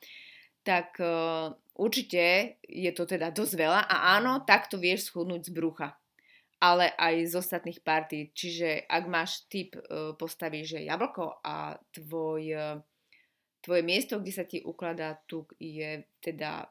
tak 0.65 0.97
uh, 0.97 1.53
určite 1.77 2.57
je 2.65 2.91
to 2.97 3.05
teda 3.05 3.29
dosť 3.29 3.55
veľa 3.55 3.81
a 3.85 4.17
áno, 4.17 4.43
takto 4.49 4.81
vieš 4.81 5.13
schudnúť 5.13 5.49
z 5.49 5.53
brucha. 5.53 5.89
Ale 6.65 6.97
aj 6.97 7.29
z 7.29 7.35
ostatných 7.37 7.85
partí. 7.85 8.33
Čiže 8.33 8.89
ak 8.89 9.05
máš 9.05 9.45
typ 9.53 9.77
uh, 9.77 10.17
postavy, 10.17 10.65
že 10.65 10.81
jablko 10.81 11.45
a 11.45 11.77
tvoj, 11.93 12.43
uh, 12.57 12.81
tvoje 13.61 13.83
miesto, 13.85 14.17
kde 14.17 14.33
sa 14.33 14.49
ti 14.49 14.65
ukladá 14.65 15.21
tuk, 15.29 15.53
je 15.61 16.09
teda 16.25 16.65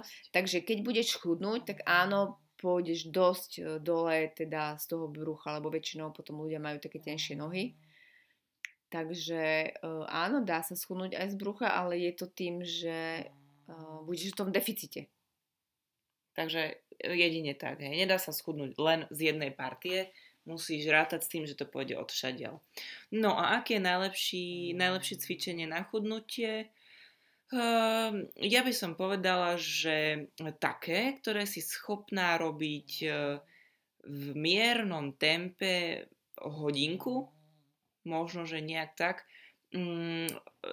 Oblasť. 0.00 0.30
Takže 0.30 0.58
keď 0.62 0.78
budeš 0.84 1.08
chudnúť, 1.18 1.60
tak 1.74 1.78
áno, 1.88 2.38
pôjdeš 2.64 3.12
dosť 3.12 3.50
e, 3.58 3.62
dole 3.76 4.32
teda 4.32 4.80
z 4.80 4.84
toho 4.88 5.06
brucha, 5.10 5.60
lebo 5.60 5.68
väčšinou 5.68 6.16
potom 6.16 6.40
ľudia 6.40 6.62
majú 6.62 6.80
také 6.80 6.96
tenšie 6.96 7.36
nohy. 7.36 7.76
Takže 8.88 9.42
e, 9.74 9.90
áno, 10.08 10.40
dá 10.40 10.64
sa 10.64 10.72
schudnúť 10.72 11.18
aj 11.18 11.34
z 11.34 11.36
brucha, 11.36 11.68
ale 11.68 12.00
je 12.00 12.12
to 12.16 12.26
tým, 12.30 12.64
že 12.64 13.26
e, 13.26 13.74
budeš 14.08 14.32
v 14.32 14.38
tom 14.38 14.48
deficite. 14.48 15.12
Takže 16.34 16.80
jedine 17.02 17.54
tak. 17.54 17.84
Hej. 17.84 17.94
Nedá 17.94 18.16
sa 18.16 18.32
schudnúť 18.32 18.74
len 18.78 19.06
z 19.10 19.34
jednej 19.34 19.52
partie, 19.54 20.10
musíš 20.48 20.88
rátať 20.88 21.24
s 21.24 21.30
tým, 21.30 21.44
že 21.44 21.56
to 21.56 21.68
pôjde 21.68 21.96
od 21.96 22.08
všadiaľ. 22.08 22.60
No 23.12 23.36
a 23.36 23.60
aké 23.60 23.76
je 23.76 23.86
najlepší, 23.86 24.46
najlepšie 24.76 25.16
cvičenie 25.20 25.66
na 25.68 25.84
chudnutie? 25.84 26.68
Uh, 27.52 28.24
ja 28.40 28.64
by 28.64 28.72
som 28.72 28.96
povedala, 28.96 29.60
že 29.60 30.28
také, 30.56 31.20
ktoré 31.20 31.44
si 31.44 31.60
schopná 31.60 32.40
robiť 32.40 32.90
uh, 33.04 33.38
v 34.04 34.24
miernom 34.32 35.12
tempe 35.16 36.08
hodinku, 36.40 37.28
možno, 38.04 38.44
že 38.44 38.64
nejak 38.64 38.96
tak. 38.96 39.16
Mm, 39.74 40.30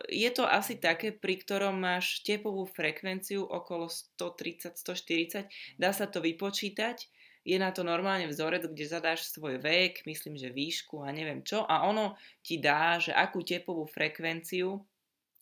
je 0.07 0.29
to 0.29 0.45
asi 0.45 0.77
také, 0.77 1.09
pri 1.09 1.41
ktorom 1.41 1.81
máš 1.81 2.21
tepovú 2.21 2.69
frekvenciu 2.69 3.41
okolo 3.41 3.89
130-140, 3.89 5.49
dá 5.81 5.89
sa 5.89 6.05
to 6.05 6.21
vypočítať, 6.21 7.09
je 7.41 7.57
na 7.57 7.73
to 7.73 7.81
normálne 7.81 8.29
vzorec, 8.29 8.69
kde 8.69 8.85
zadáš 8.85 9.25
svoj 9.33 9.57
vek, 9.57 10.05
myslím, 10.05 10.37
že 10.37 10.53
výšku 10.53 11.01
a 11.01 11.09
neviem 11.09 11.41
čo. 11.41 11.65
A 11.65 11.89
ono 11.89 12.13
ti 12.45 12.61
dá, 12.61 13.01
že 13.01 13.09
akú 13.09 13.41
tepovú 13.41 13.89
frekvenciu 13.89 14.77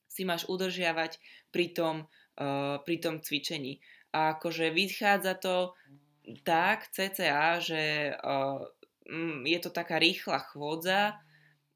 si 0.10 0.26
máš 0.26 0.50
udržiavať 0.50 1.22
pri 1.54 1.72
tom, 1.72 1.96
uh, 2.42 2.82
pri 2.82 2.98
tom 2.98 3.22
cvičení. 3.22 3.80
A 4.10 4.36
akože 4.36 4.74
vychádza 4.74 5.38
to 5.38 5.78
tak, 6.42 6.90
cca, 6.90 7.62
že 7.62 8.14
uh, 8.18 8.66
je 9.46 9.60
to 9.62 9.70
taká 9.70 10.02
rýchla 10.02 10.42
chôdza, 10.50 11.22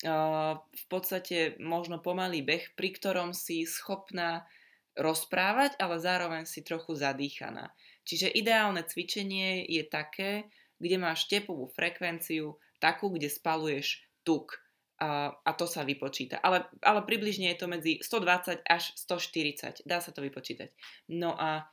uh, 0.06 0.58
v 0.58 0.86
podstate 0.90 1.56
možno 1.62 2.02
pomalý 2.02 2.42
beh, 2.42 2.74
pri 2.74 2.90
ktorom 2.98 3.38
si 3.38 3.70
schopná 3.70 4.50
rozprávať, 4.94 5.78
ale 5.82 5.98
zároveň 5.98 6.44
si 6.46 6.62
trochu 6.62 6.94
zadýchaná. 6.94 7.74
Čiže 8.06 8.30
ideálne 8.30 8.86
cvičenie 8.86 9.66
je 9.66 9.84
také, 9.86 10.50
kde 10.78 10.98
máš 11.02 11.26
tepovú 11.26 11.72
frekvenciu, 11.72 12.60
takú, 12.78 13.10
kde 13.10 13.32
spaluješ 13.32 14.06
tuk. 14.28 14.63
A, 15.04 15.36
a 15.36 15.52
to 15.52 15.68
sa 15.68 15.84
vypočíta. 15.84 16.40
Ale, 16.40 16.64
ale 16.80 17.04
približne 17.04 17.52
je 17.52 17.60
to 17.60 17.68
medzi 17.68 18.00
120 18.00 18.64
až 18.64 18.84
140. 18.96 19.84
Dá 19.84 20.00
sa 20.00 20.16
to 20.16 20.24
vypočítať. 20.24 20.72
No 21.12 21.36
a 21.36 21.68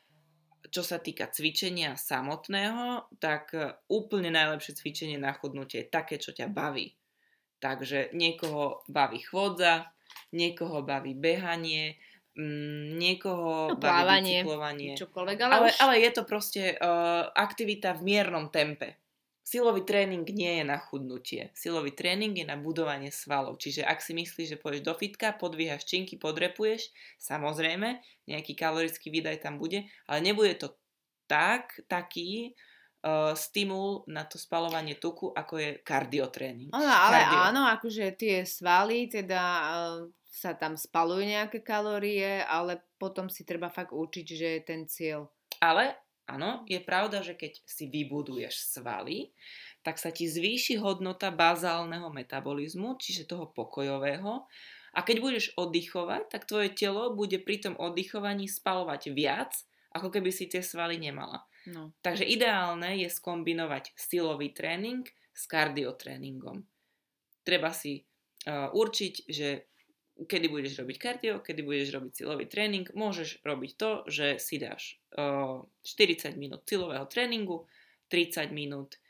čo 0.66 0.82
sa 0.82 0.98
týka 0.98 1.30
cvičenia 1.30 1.94
samotného, 1.94 3.06
tak 3.22 3.54
e, 3.54 3.78
úplne 3.88 4.34
najlepšie 4.34 4.76
cvičenie 4.76 5.16
na 5.16 5.32
chudnutie 5.32 5.86
je 5.86 5.94
také, 5.94 6.18
čo 6.18 6.34
ťa 6.34 6.50
baví. 6.50 6.98
Takže 7.62 8.12
niekoho 8.12 8.82
baví 8.90 9.22
chôdza, 9.22 9.94
niekoho 10.34 10.82
baví 10.82 11.14
behanie, 11.14 11.96
mm, 12.34 12.98
niekoho 12.98 13.72
No, 13.72 13.78
baví 13.78 13.84
plávanie, 13.84 14.38
bicyklovanie. 14.42 14.92
Čokoľvek, 14.98 15.38
ale, 15.38 15.52
Ale, 15.54 15.68
už... 15.70 15.78
ale 15.80 15.94
je 16.02 16.10
to 16.12 16.22
proste 16.26 16.64
uh, 16.76 17.30
aktivita 17.32 17.94
v 17.96 18.00
miernom 18.04 18.52
tempe. 18.52 19.00
Silový 19.40 19.82
tréning 19.82 20.22
nie 20.30 20.60
je 20.60 20.64
na 20.64 20.78
chudnutie. 20.78 21.50
Silový 21.56 21.96
tréning 21.96 22.36
je 22.36 22.46
na 22.46 22.60
budovanie 22.60 23.10
svalov. 23.10 23.58
Čiže 23.58 23.82
ak 23.82 23.98
si 23.98 24.12
myslíš, 24.14 24.54
že 24.54 24.60
pôjdeš 24.60 24.86
do 24.86 24.94
fitka, 24.94 25.34
podvíhaš 25.34 25.88
činky, 25.88 26.20
podrepuješ, 26.20 26.92
samozrejme, 27.18 27.98
nejaký 28.30 28.52
kalorický 28.54 29.10
výdaj 29.10 29.42
tam 29.42 29.58
bude, 29.58 29.88
ale 30.06 30.18
nebude 30.22 30.54
to 30.54 30.76
tak, 31.26 31.82
taký 31.90 32.54
uh, 33.02 33.32
stimul 33.32 34.04
na 34.06 34.26
to 34.28 34.36
spalovanie 34.36 34.98
tuku, 34.98 35.32
ako 35.32 35.54
je 35.56 35.70
kardiotréning. 35.82 36.70
Áno, 36.74 36.92
ale 36.92 37.18
Kardio. 37.24 37.40
áno, 37.40 37.62
akože 37.70 38.04
tie 38.18 38.42
svaly, 38.44 39.08
teda 39.08 39.42
uh, 39.42 40.10
sa 40.30 40.54
tam 40.54 40.78
spalujú 40.78 41.26
nejaké 41.26 41.64
kalórie, 41.64 42.44
ale 42.46 42.82
potom 43.00 43.26
si 43.26 43.42
treba 43.42 43.72
fakt 43.72 43.90
určiť, 43.90 44.26
že 44.26 44.48
je 44.58 44.60
ten 44.62 44.86
cieľ. 44.86 45.26
Ale 45.58 45.98
áno, 46.34 46.62
je 46.70 46.78
pravda, 46.78 47.22
že 47.26 47.34
keď 47.34 47.62
si 47.66 47.90
vybuduješ 47.90 48.78
svaly, 48.78 49.34
tak 49.80 49.96
sa 49.96 50.12
ti 50.12 50.28
zvýši 50.28 50.76
hodnota 50.78 51.32
bazálneho 51.32 52.12
metabolizmu, 52.12 53.00
čiže 53.00 53.28
toho 53.30 53.48
pokojového. 53.48 54.44
A 54.90 55.00
keď 55.06 55.16
budeš 55.22 55.46
oddychovať, 55.54 56.28
tak 56.28 56.50
tvoje 56.50 56.74
telo 56.74 57.14
bude 57.14 57.38
pri 57.38 57.62
tom 57.62 57.74
oddychovaní 57.78 58.50
spalovať 58.50 59.14
viac, 59.14 59.54
ako 59.94 60.10
keby 60.10 60.30
si 60.34 60.50
tie 60.50 60.60
svaly 60.60 60.98
nemala. 60.98 61.46
No. 61.70 61.94
Takže 62.02 62.26
ideálne 62.26 62.98
je 62.98 63.08
skombinovať 63.08 63.94
silový 63.94 64.50
tréning 64.50 65.06
s 65.30 65.42
kardiotréningom. 65.46 66.66
Treba 67.46 67.70
si 67.70 68.02
uh, 68.02 68.72
určiť, 68.74 69.14
že 69.30 69.69
kedy 70.26 70.46
budeš 70.52 70.80
robiť 70.84 70.96
kardio, 71.00 71.34
kedy 71.40 71.60
budeš 71.64 71.88
robiť 71.96 72.12
silový 72.12 72.44
tréning, 72.44 72.88
môžeš 72.92 73.40
robiť 73.40 73.70
to, 73.76 73.90
že 74.08 74.26
si 74.36 74.60
dáš 74.60 75.00
uh, 75.16 75.64
40 75.84 76.36
minút 76.36 76.66
silového 76.68 77.06
tréningu, 77.08 77.64
30 78.12 78.52
minút 78.52 79.00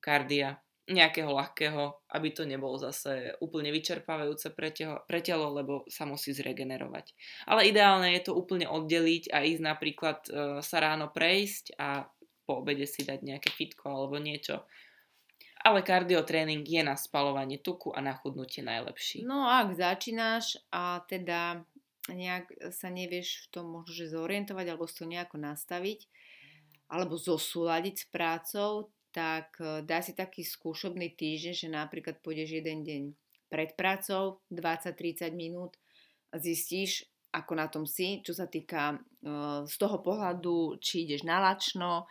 kardia, 0.00 0.60
nejakého 0.90 1.30
ľahkého, 1.30 2.02
aby 2.10 2.28
to 2.34 2.42
nebolo 2.42 2.74
zase 2.74 3.38
úplne 3.38 3.70
vyčerpávajúce 3.70 4.50
pre, 4.50 4.74
teho, 4.74 4.98
pre 5.06 5.22
telo, 5.22 5.54
lebo 5.54 5.86
sa 5.86 6.02
musí 6.02 6.34
zregenerovať. 6.34 7.14
Ale 7.46 7.70
ideálne 7.70 8.10
je 8.18 8.26
to 8.26 8.34
úplne 8.34 8.66
oddeliť 8.66 9.30
a 9.30 9.46
ísť 9.46 9.62
napríklad 9.62 10.18
uh, 10.26 10.58
sa 10.58 10.76
ráno 10.82 11.06
prejsť 11.14 11.78
a 11.78 12.10
po 12.42 12.66
obede 12.66 12.90
si 12.90 13.06
dať 13.06 13.22
nejaké 13.22 13.54
fitko 13.54 13.86
alebo 13.86 14.18
niečo 14.18 14.66
ale 15.60 15.84
kardiotréning 15.84 16.64
je 16.64 16.80
na 16.80 16.96
spalovanie 16.96 17.60
tuku 17.60 17.92
a 17.92 18.00
na 18.00 18.16
chudnutie 18.16 18.64
najlepší. 18.64 19.28
No 19.28 19.44
ak 19.44 19.76
začínaš 19.76 20.56
a 20.72 21.04
teda 21.04 21.64
nejak 22.08 22.72
sa 22.72 22.88
nevieš 22.88 23.46
v 23.46 23.46
tom 23.52 23.66
možno 23.68 23.92
že 23.92 24.10
zorientovať 24.10 24.66
alebo 24.66 24.88
si 24.88 24.96
to 24.96 25.06
nejako 25.06 25.36
nastaviť 25.36 26.08
alebo 26.90 27.14
zosúľadiť 27.14 27.94
s 28.02 28.06
prácou, 28.10 28.90
tak 29.14 29.54
e, 29.62 29.86
dá 29.86 30.02
si 30.02 30.10
taký 30.10 30.42
skúšobný 30.42 31.14
týždeň, 31.14 31.54
že 31.54 31.68
napríklad 31.70 32.18
pôjdeš 32.18 32.58
jeden 32.58 32.82
deň 32.82 33.02
pred 33.46 33.74
prácou, 33.78 34.42
20-30 34.50 35.30
minút 35.34 35.78
zistíš, 36.34 37.06
ako 37.30 37.52
na 37.54 37.66
tom 37.70 37.86
si, 37.86 38.22
čo 38.22 38.34
sa 38.34 38.46
týka 38.46 38.94
uh, 38.94 39.62
z 39.66 39.74
toho 39.78 40.02
pohľadu, 40.02 40.78
či 40.82 41.06
ideš 41.06 41.26
na 41.26 41.42
lačno, 41.42 42.06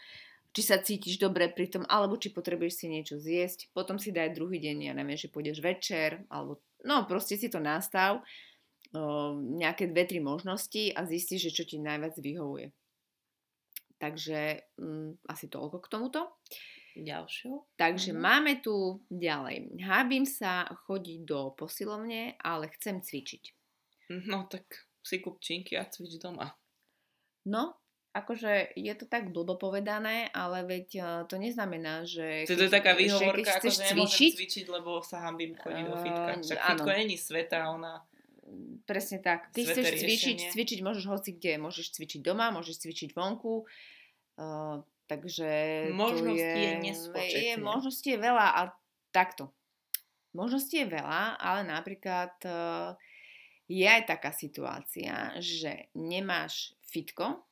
či 0.50 0.62
sa 0.66 0.82
cítiš 0.82 1.22
dobre 1.22 1.54
pri 1.54 1.70
tom, 1.70 1.84
alebo 1.86 2.18
či 2.18 2.34
potrebuješ 2.34 2.74
si 2.74 2.86
niečo 2.90 3.22
zjesť. 3.22 3.70
Potom 3.70 4.02
si 4.02 4.10
daj 4.10 4.34
druhý 4.34 4.58
deň, 4.58 4.90
ja 4.90 4.94
neviem, 4.98 5.18
že 5.18 5.30
pôjdeš 5.30 5.62
večer, 5.62 6.26
alebo 6.30 6.62
no 6.86 7.06
proste 7.06 7.38
si 7.38 7.54
to 7.54 7.62
nastav, 7.62 8.26
o, 8.94 9.38
nejaké 9.38 9.90
dve, 9.94 10.10
tri 10.10 10.20
možnosti 10.20 10.94
a 10.98 11.06
zistíš, 11.06 11.50
že 11.50 11.56
čo 11.62 11.64
ti 11.70 11.78
najviac 11.78 12.18
vyhovuje. 12.18 12.74
Takže 14.00 14.40
mm, 14.80 15.28
asi 15.30 15.46
toľko 15.52 15.78
k 15.86 15.92
tomuto. 15.92 16.22
Ďalšiu. 16.98 17.78
Takže 17.78 18.12
mm. 18.16 18.20
máme 18.20 18.54
tu 18.66 19.06
ďalej. 19.14 19.78
Hábim 19.86 20.26
sa 20.26 20.66
chodiť 20.90 21.20
do 21.30 21.54
posilovne, 21.54 22.34
ale 22.42 22.74
chcem 22.80 23.04
cvičiť. 23.06 23.44
No 24.26 24.50
tak 24.50 24.90
si 25.06 25.22
kúp 25.22 25.38
činky 25.38 25.78
a 25.78 25.86
cvič 25.86 26.18
doma. 26.18 26.50
No, 27.46 27.78
akože 28.10 28.74
je 28.74 28.94
to 28.98 29.06
tak 29.06 29.30
blbo 29.30 29.56
povedané, 29.56 30.30
ale 30.34 30.66
veď 30.66 30.88
uh, 30.98 31.06
to 31.30 31.38
neznamená, 31.38 32.04
že... 32.10 32.50
To 32.50 32.58
je 32.58 32.72
taká 32.72 32.98
výhovorka, 32.98 33.62
ako 33.62 33.70
že 33.70 33.94
cvičiť, 33.94 34.32
cvičiť, 34.36 34.66
lebo 34.70 35.00
sa 35.06 35.24
hambím 35.26 35.54
chodiť 35.56 35.84
do 35.86 35.96
fitka. 36.02 36.32
Však 36.42 36.60
fitko 36.60 36.90
není 36.90 37.18
sveta, 37.18 37.70
ona... 37.70 38.02
Presne 38.90 39.22
tak. 39.22 39.54
Ty 39.54 39.62
chceš 39.62 40.02
cvičiť, 40.02 40.38
cvičiť 40.50 40.80
môžeš 40.82 41.06
hoci 41.06 41.38
kde. 41.38 41.62
Môžeš 41.62 41.94
cvičiť 41.94 42.26
doma, 42.26 42.50
môžeš 42.50 42.82
cvičiť 42.82 43.14
vonku. 43.14 43.70
Uh, 44.42 44.82
takže 45.06 45.50
možností 45.94 46.42
je, 46.42 46.66
je 46.66 46.74
nespočetne. 46.82 47.46
Je, 47.46 47.54
možností 47.62 48.10
je 48.18 48.20
veľa 48.26 48.48
a 48.58 48.62
takto. 49.14 49.54
Možností 50.34 50.82
je 50.82 50.90
veľa, 50.90 51.38
ale 51.38 51.62
napríklad 51.70 52.34
uh, 52.50 52.98
je 53.70 53.86
aj 53.86 54.10
taká 54.10 54.34
situácia, 54.34 55.38
že 55.38 55.94
nemáš 55.94 56.74
fitko, 56.90 57.46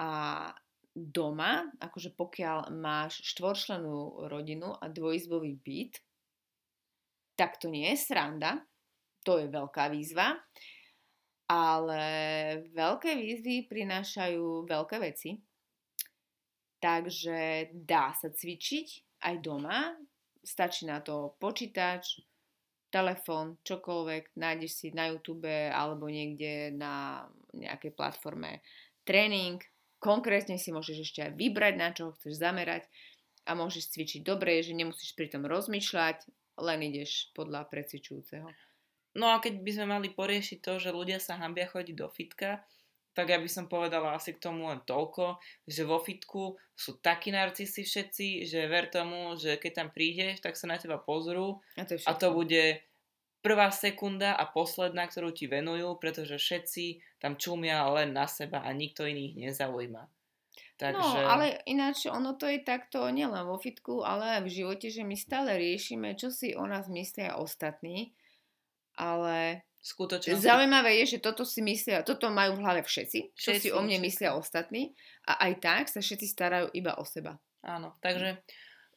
a 0.00 0.50
doma, 0.94 1.66
akože 1.82 2.14
pokiaľ 2.14 2.70
máš 2.70 3.18
štvorčlenú 3.34 4.30
rodinu 4.30 4.78
a 4.78 4.86
dvojizbový 4.86 5.58
byt, 5.58 5.98
tak 7.34 7.58
to 7.58 7.66
nie 7.66 7.90
je 7.90 7.98
sranda, 7.98 8.62
to 9.26 9.42
je 9.42 9.50
veľká 9.50 9.90
výzva, 9.90 10.38
ale 11.50 12.02
veľké 12.70 13.10
výzvy 13.18 13.66
prinášajú 13.66 14.70
veľké 14.70 14.96
veci. 15.02 15.34
Takže 16.78 17.72
dá 17.74 18.14
sa 18.14 18.28
cvičiť 18.30 19.18
aj 19.24 19.34
doma, 19.40 19.98
stačí 20.44 20.84
na 20.84 21.00
to 21.00 21.34
počítač, 21.40 22.22
telefón, 22.92 23.58
čokoľvek, 23.66 24.38
nájdeš 24.38 24.72
si 24.78 24.88
na 24.94 25.10
YouTube 25.10 25.50
alebo 25.50 26.06
niekde 26.06 26.70
na 26.70 27.26
nejakej 27.50 27.90
platforme 27.98 28.62
tréning, 29.02 29.58
Konkrétne 30.04 30.60
si 30.60 30.68
môžeš 30.68 31.08
ešte 31.08 31.20
aj 31.24 31.32
vybrať, 31.40 31.74
na 31.80 31.88
čo 31.96 32.12
chceš 32.20 32.36
zamerať 32.36 32.84
a 33.48 33.56
môžeš 33.56 33.88
cvičiť 33.96 34.20
dobre, 34.20 34.60
že 34.60 34.76
nemusíš 34.76 35.16
pri 35.16 35.32
tom 35.32 35.48
rozmýšľať, 35.48 36.28
len 36.60 36.80
ideš 36.84 37.32
podľa 37.32 37.64
precvičujúceho. 37.72 38.52
No 39.16 39.32
a 39.32 39.40
keď 39.40 39.64
by 39.64 39.70
sme 39.72 39.86
mali 39.88 40.08
poriešiť 40.12 40.58
to, 40.60 40.76
že 40.76 40.92
ľudia 40.92 41.16
sa 41.22 41.40
hambia 41.40 41.64
chodiť 41.64 41.96
do 41.96 42.12
fitka, 42.12 42.60
tak 43.14 43.30
ja 43.30 43.38
by 43.38 43.46
som 43.46 43.70
povedala 43.70 44.18
asi 44.18 44.34
k 44.34 44.42
tomu 44.42 44.66
len 44.66 44.82
toľko, 44.82 45.38
že 45.70 45.86
vo 45.86 46.02
fitku 46.02 46.58
sú 46.74 46.98
takí 46.98 47.30
narcisi 47.30 47.86
všetci, 47.86 48.42
že 48.42 48.66
ver 48.66 48.90
tomu, 48.90 49.38
že 49.38 49.54
keď 49.56 49.72
tam 49.72 49.88
prídeš, 49.94 50.42
tak 50.42 50.58
sa 50.58 50.66
na 50.66 50.76
teba 50.82 50.98
pozrú 50.98 51.62
a 51.78 51.86
to, 51.86 51.94
a 51.94 52.12
to 52.12 52.28
bude 52.34 52.82
prvá 53.44 53.68
sekunda 53.68 54.32
a 54.32 54.48
posledná, 54.48 55.04
ktorú 55.04 55.36
ti 55.36 55.44
venujú, 55.44 56.00
pretože 56.00 56.40
všetci 56.40 57.20
tam 57.20 57.36
čumia 57.36 57.84
len 57.92 58.16
na 58.16 58.24
seba 58.24 58.64
a 58.64 58.72
nikto 58.72 59.04
iných 59.04 59.36
nezaujíma. 59.36 60.08
Takže... 60.80 61.20
No, 61.20 61.28
ale 61.28 61.60
ináč 61.68 62.08
ono 62.08 62.34
to 62.34 62.48
je 62.48 62.64
takto 62.64 63.04
nielen 63.12 63.44
vo 63.46 63.60
fitku, 63.60 64.02
ale 64.02 64.40
aj 64.40 64.48
v 64.48 64.54
živote, 64.64 64.88
že 64.88 65.06
my 65.06 65.14
stále 65.14 65.54
riešime, 65.54 66.16
čo 66.16 66.32
si 66.32 66.56
o 66.56 66.64
nás 66.64 66.90
myslia 66.90 67.38
ostatní, 67.38 68.16
ale 68.96 69.62
Skutočne. 69.84 70.40
Zaujímavé 70.40 71.04
je, 71.04 71.16
že 71.16 71.18
toto 71.20 71.44
si 71.44 71.60
myslia, 71.60 72.00
toto 72.00 72.32
majú 72.32 72.56
v 72.56 72.64
hlave 72.64 72.80
všetci, 72.88 73.36
čo 73.36 73.52
všetci, 73.52 73.68
si 73.68 73.68
o 73.68 73.84
mne 73.84 74.00
všetci. 74.00 74.06
myslia 74.08 74.30
ostatní 74.32 74.96
a 75.28 75.44
aj 75.44 75.52
tak 75.60 75.84
sa 75.92 76.00
všetci 76.00 76.24
starajú 76.24 76.72
iba 76.72 76.96
o 76.96 77.04
seba. 77.04 77.36
Áno, 77.60 77.92
takže 78.00 78.40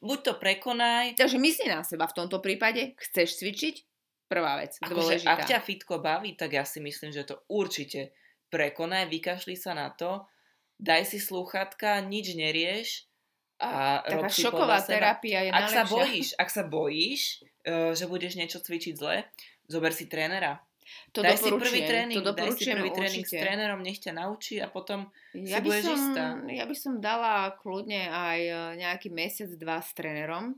buď 0.00 0.18
to 0.24 0.32
prekonaj. 0.40 1.12
Takže 1.12 1.36
myslí 1.36 1.68
na 1.68 1.84
seba 1.84 2.08
v 2.08 2.16
tomto 2.16 2.40
prípade, 2.40 2.96
chceš 3.04 3.36
cvičiť, 3.36 3.84
Prvá 4.28 4.60
vec, 4.60 4.76
akože, 4.76 5.24
ak 5.24 5.48
ťa 5.48 5.58
fitko 5.64 6.04
baví, 6.04 6.36
tak 6.36 6.52
ja 6.52 6.64
si 6.68 6.84
myslím, 6.84 7.16
že 7.16 7.24
to 7.24 7.40
určite 7.48 8.12
prekonaj, 8.52 9.08
vykašli 9.08 9.56
sa 9.56 9.72
na 9.72 9.88
to, 9.88 10.28
daj 10.76 11.08
si 11.08 11.16
slúchatka, 11.16 12.04
nič 12.04 12.36
nerieš 12.36 13.08
a 13.58 14.04
Taká 14.04 14.14
rob 14.14 14.30
si 14.30 14.44
šoková 14.44 14.78
terapia 14.84 15.48
je 15.48 15.50
ak 15.50 15.64
najlepšia. 15.66 15.74
sa 15.74 15.84
bojíš, 15.90 16.28
ak 16.38 16.48
sa 16.52 16.62
bojíš, 16.62 17.22
uh, 17.42 17.92
že 17.96 18.04
budeš 18.06 18.32
niečo 18.38 18.60
cvičiť 18.62 18.94
zle, 18.94 19.26
zober 19.66 19.90
si 19.96 20.06
trénera. 20.06 20.62
To 21.12 21.20
daj 21.20 21.36
si 21.36 21.52
prvý 21.52 21.84
tréning, 21.84 22.16
to 22.20 22.32
daj 22.32 22.52
si 22.56 22.64
prvý 22.64 22.88
tréning 22.92 23.24
s 23.24 23.32
trénerom, 23.32 23.80
nech 23.84 24.00
ťa 24.00 24.12
naučí 24.16 24.56
a 24.56 24.72
potom 24.72 25.08
ja 25.36 25.60
si 25.60 25.68
budeš 25.68 25.84
som, 25.84 25.98
istá. 26.00 26.24
Ja 26.48 26.64
by 26.64 26.76
som 26.76 26.92
dala 26.96 27.52
kľudne 27.60 28.08
aj 28.08 28.40
e, 28.40 28.52
nejaký 28.80 29.12
mesiac, 29.12 29.52
dva 29.60 29.84
s 29.84 29.92
trénerom, 29.92 30.56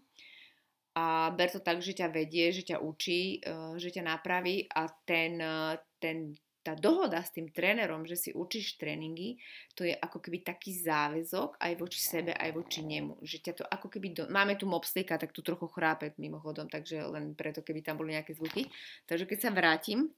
a 1.01 1.33
ber 1.33 1.49
to 1.49 1.65
tak, 1.65 1.81
že 1.81 1.97
ťa 1.97 2.13
vedie, 2.13 2.53
že 2.53 2.61
ťa 2.61 2.85
učí, 2.85 3.41
eh, 3.41 3.75
že 3.81 3.89
ťa 3.89 4.05
napraví 4.05 4.69
a 4.69 4.85
ten, 5.09 5.41
eh, 5.41 5.81
ten, 5.97 6.37
tá 6.61 6.77
dohoda 6.77 7.25
s 7.25 7.33
tým 7.33 7.49
trénerom, 7.49 8.05
že 8.05 8.21
si 8.21 8.31
učíš 8.37 8.77
tréningy, 8.77 9.41
to 9.73 9.89
je 9.89 9.97
ako 9.97 10.21
keby 10.21 10.45
taký 10.45 10.77
záväzok 10.77 11.57
aj 11.57 11.73
voči 11.81 12.01
sebe, 12.05 12.37
aj 12.37 12.53
voči 12.53 12.85
nemu. 12.85 13.17
Že 13.25 13.37
ťa 13.41 13.53
to 13.57 13.65
ako 13.65 13.89
keby... 13.89 14.13
Do... 14.13 14.23
Máme 14.29 14.61
tu 14.61 14.69
mobstejka, 14.69 15.17
tak 15.17 15.33
tu 15.33 15.41
trochu 15.41 15.65
chrápe 15.73 16.13
mimochodom, 16.21 16.69
takže 16.69 17.01
len 17.09 17.33
preto, 17.33 17.65
keby 17.65 17.81
tam 17.81 17.97
boli 17.97 18.13
nejaké 18.13 18.37
zvuky. 18.37 18.69
Takže 19.09 19.25
keď 19.25 19.39
sa 19.41 19.51
vrátim, 19.57 20.13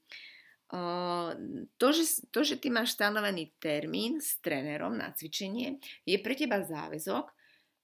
uh, 0.75 1.31
to, 1.79 1.87
že, 1.95 2.27
to, 2.27 2.43
že 2.43 2.59
ty 2.59 2.67
máš 2.67 2.99
stanovený 2.99 3.55
termín 3.63 4.19
s 4.19 4.35
trénerom 4.43 4.99
na 4.99 5.15
cvičenie, 5.15 5.79
je 6.03 6.19
pre 6.19 6.35
teba 6.35 6.59
záväzok, 6.59 7.31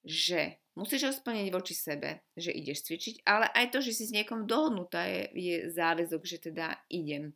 že 0.03 0.59
musíš 0.79 1.01
ho 1.05 1.11
splniť 1.11 1.47
voči 1.51 1.75
sebe, 1.75 2.23
že 2.39 2.55
ideš 2.55 2.87
cvičiť, 2.87 3.27
ale 3.27 3.51
aj 3.51 3.75
to, 3.75 3.83
že 3.83 3.91
si 3.91 4.03
s 4.07 4.15
niekom 4.15 4.47
dohodnutá 4.47 5.03
je, 5.05 5.23
je 5.35 5.55
záväzok, 5.75 6.21
že 6.23 6.37
teda 6.39 6.79
idem. 6.87 7.35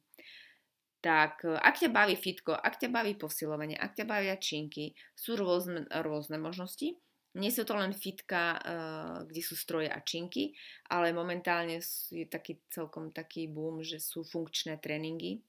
Tak 1.04 1.44
e, 1.44 1.60
ak 1.60 1.84
ťa 1.84 1.92
baví 1.92 2.16
fitko, 2.16 2.56
ak 2.56 2.80
ťa 2.80 2.90
baví 2.90 3.20
posilovanie, 3.20 3.76
ak 3.76 4.00
ťa 4.00 4.06
bavia 4.08 4.40
činky, 4.40 4.96
sú 5.12 5.36
rôzne, 5.36 5.84
rôzne 5.92 6.40
možnosti. 6.40 6.96
Nie 7.34 7.50
sú 7.50 7.66
to 7.66 7.74
len 7.74 7.98
fitka, 7.98 8.62
uh, 8.62 9.26
kde 9.26 9.42
sú 9.42 9.58
stroje 9.58 9.90
a 9.90 9.98
činky, 10.06 10.54
ale 10.94 11.18
momentálne 11.18 11.82
je 12.14 12.30
taký 12.30 12.62
celkom 12.70 13.10
taký 13.10 13.50
boom, 13.50 13.82
že 13.82 13.98
sú 13.98 14.22
funkčné 14.22 14.78
tréningy, 14.78 15.42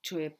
čo 0.00 0.16
je 0.16 0.32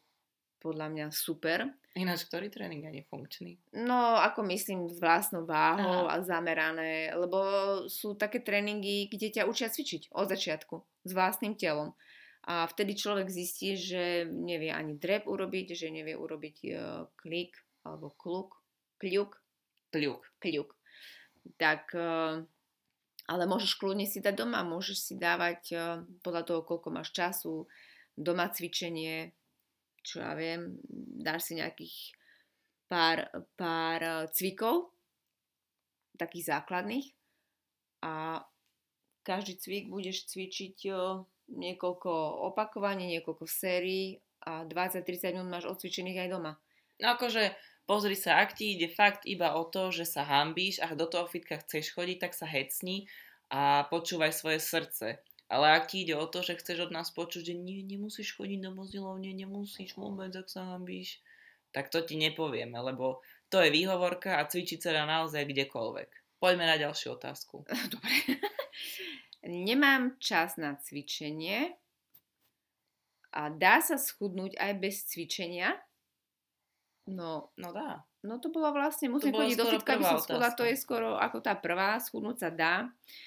podľa 0.57 0.89
mňa 0.89 1.07
super. 1.13 1.69
Ináč, 1.99 2.31
ktorý 2.31 2.47
tréning 2.47 2.87
je 2.87 3.03
funkčný? 3.11 3.59
No, 3.75 4.23
ako 4.23 4.47
myslím, 4.47 4.87
s 4.87 5.03
vlastnou 5.03 5.43
váhou 5.43 6.07
Aha. 6.07 6.23
a 6.23 6.23
zamerané, 6.23 7.11
lebo 7.11 7.39
sú 7.91 8.15
také 8.15 8.39
tréningy, 8.39 9.11
kde 9.11 9.35
ťa 9.35 9.51
učia 9.51 9.67
cvičiť 9.67 10.15
od 10.15 10.31
začiatku, 10.31 10.79
s 10.79 11.11
vlastným 11.11 11.59
telom. 11.59 11.99
A 12.47 12.71
vtedy 12.71 12.95
človek 12.95 13.27
zistí, 13.27 13.75
že 13.75 14.31
nevie 14.31 14.71
ani 14.71 14.95
drep 14.95 15.27
urobiť, 15.27 15.75
že 15.75 15.91
nevie 15.91 16.15
urobiť 16.15 16.57
uh, 16.71 17.11
klik 17.19 17.59
alebo 17.83 18.15
kluk, 18.15 18.55
kľuk. 19.03 19.35
Kľuk. 19.91 20.23
Kľuk. 20.39 20.71
Tak, 21.59 21.93
uh, 21.99 22.47
ale 23.27 23.43
môžeš 23.45 23.75
kľudne 23.75 24.07
si 24.07 24.23
dať 24.23 24.39
doma, 24.39 24.63
môžeš 24.63 24.97
si 24.97 25.15
dávať 25.19 25.63
uh, 25.75 25.83
podľa 26.23 26.43
toho, 26.47 26.61
koľko 26.63 26.89
máš 26.95 27.11
času, 27.11 27.67
doma 28.15 28.49
cvičenie, 28.49 29.35
čo 30.09 30.25
ja 30.25 30.33
viem, 30.33 30.81
dáš 31.21 31.53
si 31.53 31.61
nejakých 31.61 32.17
pár, 32.89 33.29
pár 33.61 34.01
eh, 34.01 34.27
cvikov, 34.33 34.97
takých 36.17 36.57
základných 36.57 37.13
a 38.03 38.43
každý 39.23 39.61
cvik 39.61 39.93
budeš 39.93 40.25
cvičiť 40.33 40.77
eh, 40.89 40.97
niekoľko 41.53 42.13
opakovaní, 42.49 43.13
niekoľko 43.13 43.45
sérií 43.45 44.17
a 44.49 44.65
20-30 44.65 45.37
minút 45.37 45.53
máš 45.53 45.69
odcvičených 45.69 46.25
aj 46.25 46.29
doma. 46.33 46.53
No 46.99 47.15
akože 47.15 47.53
pozri 47.85 48.17
sa, 48.17 48.41
ak 48.41 48.57
ti 48.57 48.75
ide 48.75 48.89
fakt 48.89 49.29
iba 49.29 49.55
o 49.55 49.69
to, 49.69 49.93
že 49.93 50.09
sa 50.09 50.25
hambíš 50.25 50.81
a 50.81 50.97
do 50.97 51.05
toho 51.05 51.29
fitka 51.29 51.61
chceš 51.61 51.93
chodiť, 51.93 52.17
tak 52.25 52.33
sa 52.33 52.49
hecni 52.49 53.05
a 53.53 53.85
počúvaj 53.89 54.33
svoje 54.33 54.61
srdce. 54.61 55.21
Ale 55.49 55.73
ak 55.73 55.89
ti 55.89 56.05
ide 56.05 56.13
o 56.13 56.29
to, 56.29 56.45
že 56.45 56.61
chceš 56.61 56.89
od 56.89 56.93
nás 56.93 57.09
počuť, 57.09 57.53
že 57.53 57.55
nie, 57.57 57.81
nemusíš 57.81 58.37
chodiť 58.37 58.69
na 58.69 58.71
mozilovne, 58.73 59.33
nemusíš 59.33 59.97
vôbec, 59.97 60.29
ak 60.37 60.49
sa 60.49 60.77
hambíš, 60.77 61.25
tak 61.73 61.89
to 61.89 62.05
ti 62.05 62.21
nepovieme, 62.21 62.77
lebo 62.77 63.25
to 63.49 63.65
je 63.65 63.73
výhovorka 63.73 64.37
a 64.37 64.45
cvičiť 64.45 64.81
sa 64.81 64.93
dá 64.93 65.09
naozaj 65.09 65.49
kdekoľvek. 65.49 66.09
Poďme 66.37 66.65
na 66.69 66.77
ďalšiu 66.77 67.17
otázku. 67.17 67.65
Dobre. 67.93 68.13
Nemám 69.49 70.21
čas 70.21 70.61
na 70.61 70.77
cvičenie 70.77 71.73
a 73.33 73.49
dá 73.49 73.81
sa 73.81 73.97
schudnúť 73.97 74.57
aj 74.61 74.73
bez 74.77 75.09
cvičenia? 75.09 75.77
No, 77.09 77.57
no 77.57 77.69
dá. 77.73 78.08
No 78.19 78.43
to 78.43 78.51
bolo 78.51 78.75
vlastne, 78.75 79.07
musím 79.07 79.31
chodiť 79.31 79.55
do 79.55 79.71
fitka, 79.71 79.95
aby 79.95 80.03
som 80.03 80.19
schudla, 80.19 80.51
to 80.51 80.67
je 80.67 80.75
skoro 80.75 81.15
ako 81.15 81.39
tá 81.39 81.55
prvá, 81.55 82.03
schudnúť 82.03 82.37
sa 82.43 82.51
dá. 82.51 82.75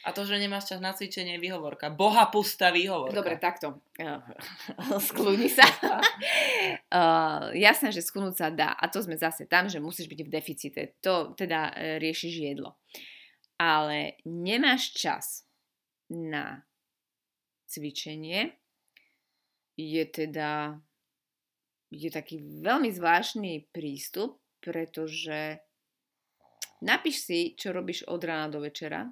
A 0.04 0.12
to, 0.12 0.28
že 0.28 0.36
nemáš 0.36 0.68
čas 0.68 0.84
na 0.84 0.92
cvičenie, 0.92 1.40
je 1.40 1.44
výhovorka. 1.48 1.88
Boha 1.88 2.28
pustá 2.28 2.76
výhovorka. 2.76 3.16
Dobre, 3.16 3.40
takto. 3.40 3.80
Skľudni 5.08 5.48
sa. 5.48 5.64
uh, 6.92 7.56
jasné, 7.72 7.96
že 7.96 8.04
schudnúť 8.04 8.36
sa 8.36 8.52
dá. 8.52 8.76
A 8.76 8.92
to 8.92 9.00
sme 9.00 9.16
zase 9.16 9.48
tam, 9.48 9.72
že 9.72 9.80
musíš 9.80 10.12
byť 10.12 10.20
v 10.28 10.34
deficite. 10.34 10.82
To 11.00 11.32
teda 11.40 11.72
uh, 11.72 11.96
riešiš 11.96 12.52
jedlo. 12.52 12.76
Ale 13.56 14.20
nemáš 14.28 14.92
čas 14.92 15.48
na 16.12 16.68
cvičenie, 17.72 18.60
je 19.80 20.04
teda 20.04 20.76
je 21.92 22.08
taký 22.12 22.40
veľmi 22.64 22.92
zvláštny 22.92 23.72
prístup, 23.72 24.41
pretože 24.62 25.60
napíš 26.86 27.28
si, 27.28 27.40
čo 27.58 27.74
robíš 27.74 28.06
od 28.08 28.22
rána 28.22 28.48
do 28.54 28.62
večera 28.62 29.10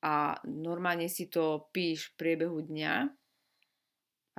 a 0.00 0.40
normálne 0.48 1.12
si 1.12 1.28
to 1.28 1.68
píš 1.70 2.12
v 2.12 2.16
priebehu 2.16 2.64
dňa, 2.64 2.94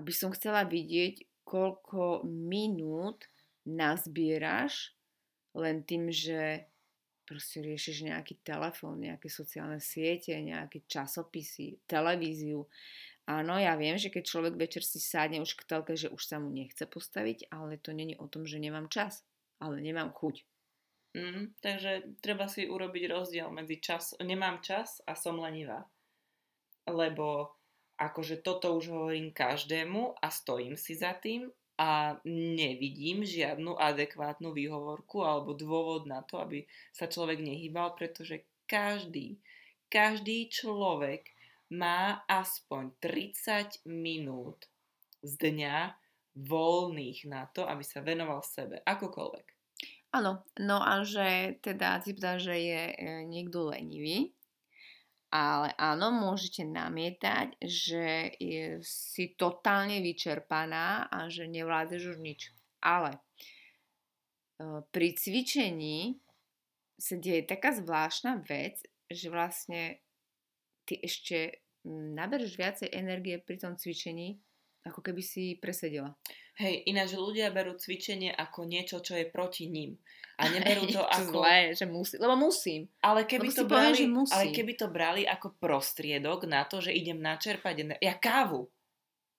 aby 0.02 0.12
som 0.12 0.34
chcela 0.34 0.66
vidieť, 0.66 1.46
koľko 1.46 2.26
minút 2.26 3.30
nazbieraš 3.70 4.98
len 5.54 5.86
tým, 5.86 6.10
že 6.10 6.66
proste 7.28 7.62
riešiš 7.62 8.10
nejaký 8.10 8.42
telefón, 8.42 9.06
nejaké 9.06 9.30
sociálne 9.30 9.78
siete, 9.80 10.34
nejaké 10.36 10.84
časopisy, 10.90 11.80
televíziu. 11.86 12.66
Áno, 13.30 13.54
ja 13.62 13.78
viem, 13.78 14.02
že 14.02 14.10
keď 14.10 14.24
človek 14.26 14.56
večer 14.58 14.82
si 14.82 14.98
sádne 14.98 15.46
už 15.46 15.54
k 15.54 15.68
telke, 15.70 15.94
že 15.94 16.10
už 16.10 16.22
sa 16.26 16.42
mu 16.42 16.50
nechce 16.50 16.84
postaviť, 16.90 17.54
ale 17.54 17.78
to 17.78 17.94
není 17.94 18.18
o 18.18 18.26
tom, 18.26 18.50
že 18.50 18.58
nemám 18.58 18.90
čas, 18.90 19.22
ale 19.62 19.78
nemám 19.78 20.10
chuť. 20.12 20.42
Mm, 21.12 21.54
takže 21.60 22.18
treba 22.24 22.48
si 22.48 22.66
urobiť 22.66 23.04
rozdiel 23.12 23.52
medzi 23.52 23.84
čas, 23.84 24.16
nemám 24.24 24.64
čas 24.64 25.04
a 25.04 25.14
som 25.14 25.38
lenivá. 25.38 25.84
Lebo 26.88 27.56
akože 28.00 28.42
toto 28.42 28.74
už 28.74 28.90
hovorím 28.90 29.36
každému 29.36 30.18
a 30.18 30.28
stojím 30.34 30.80
si 30.80 30.98
za 30.98 31.14
tým 31.14 31.52
a 31.78 32.18
nevidím 32.26 33.22
žiadnu 33.28 33.78
adekvátnu 33.78 34.56
výhovorku 34.56 35.22
alebo 35.22 35.54
dôvod 35.54 36.10
na 36.10 36.26
to, 36.26 36.42
aby 36.42 36.66
sa 36.96 37.06
človek 37.06 37.44
nehýbal, 37.44 37.94
pretože 37.94 38.48
každý, 38.66 39.38
každý 39.92 40.48
človek 40.48 41.28
má 41.72 42.28
aspoň 42.28 43.00
30 43.00 43.88
minút 43.88 44.68
z 45.24 45.34
dňa 45.40 45.96
voľných 46.36 47.28
na 47.28 47.48
to, 47.52 47.64
aby 47.64 47.84
sa 47.84 48.04
venoval 48.04 48.44
sebe, 48.44 48.84
akokoľvek. 48.84 49.48
Áno, 50.12 50.44
no 50.60 50.78
a 50.84 51.08
že 51.08 51.56
teda 51.64 52.04
si 52.04 52.12
že 52.20 52.56
je 52.56 52.84
e, 52.92 52.96
niekto 53.32 53.72
lenivý, 53.72 54.36
ale 55.32 55.72
áno, 55.80 56.12
môžete 56.12 56.68
namietať, 56.68 57.56
že 57.64 58.36
je, 58.36 58.84
si 58.84 59.32
totálne 59.40 60.04
vyčerpaná 60.04 61.08
a 61.08 61.32
že 61.32 61.48
nevládzeš 61.48 62.02
už 62.12 62.18
nič. 62.20 62.52
Ale 62.84 63.16
e, 63.16 63.20
pri 64.92 65.16
cvičení 65.16 66.20
sa 67.00 67.16
deje 67.16 67.48
taká 67.48 67.72
zvláštna 67.72 68.44
vec, 68.44 68.84
že 69.08 69.32
vlastne 69.32 70.04
ty 70.86 71.00
ešte 71.02 71.62
nabereš 71.90 72.58
viacej 72.58 72.90
energie 72.94 73.42
pri 73.42 73.58
tom 73.58 73.74
cvičení, 73.74 74.38
ako 74.86 75.02
keby 75.02 75.22
si 75.22 75.58
presedela. 75.62 76.18
Hej, 76.58 76.86
ináč 76.90 77.14
ľudia 77.14 77.54
berú 77.54 77.78
cvičenie 77.78 78.34
ako 78.34 78.66
niečo, 78.66 79.02
čo 79.02 79.18
je 79.18 79.30
proti 79.30 79.70
ním. 79.70 79.98
A 80.42 80.50
neberú 80.50 80.86
to, 80.94 81.02
to 81.02 81.04
ako... 81.06 81.42
Zlé, 81.42 81.74
že 81.78 81.86
musí, 81.86 82.16
lebo 82.18 82.36
musím. 82.38 82.90
Ale 83.02 83.26
keby, 83.26 83.50
to 83.54 83.64
brali, 83.66 83.98
poviem, 83.98 84.14
musím. 84.26 84.34
ale 84.34 84.46
keby 84.54 84.74
to 84.78 84.88
brali 84.90 85.24
ako 85.26 85.54
prostriedok 85.58 86.50
na 86.50 86.66
to, 86.66 86.82
že 86.82 86.94
idem 86.94 87.22
načerpať 87.22 87.76
energiu. 87.82 88.06
Ja 88.06 88.18
kávu. 88.18 88.70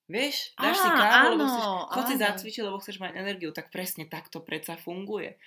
Vieš, 0.03 0.51
dáš 0.59 0.77
Á, 0.79 0.83
si 0.83 0.89
kávu, 0.89 1.15
áno, 1.15 1.31
lebo 1.31 1.45
chceš, 1.47 1.67
chod 1.95 2.05
si 2.11 2.15
zacvičiť, 2.19 2.63
lebo 2.63 2.77
chceš 2.83 2.97
mať 2.99 3.11
energiu. 3.15 3.49
Tak 3.55 3.71
presne 3.71 4.03
takto 4.07 4.43
predsa 4.43 4.75
funguje. 4.75 5.39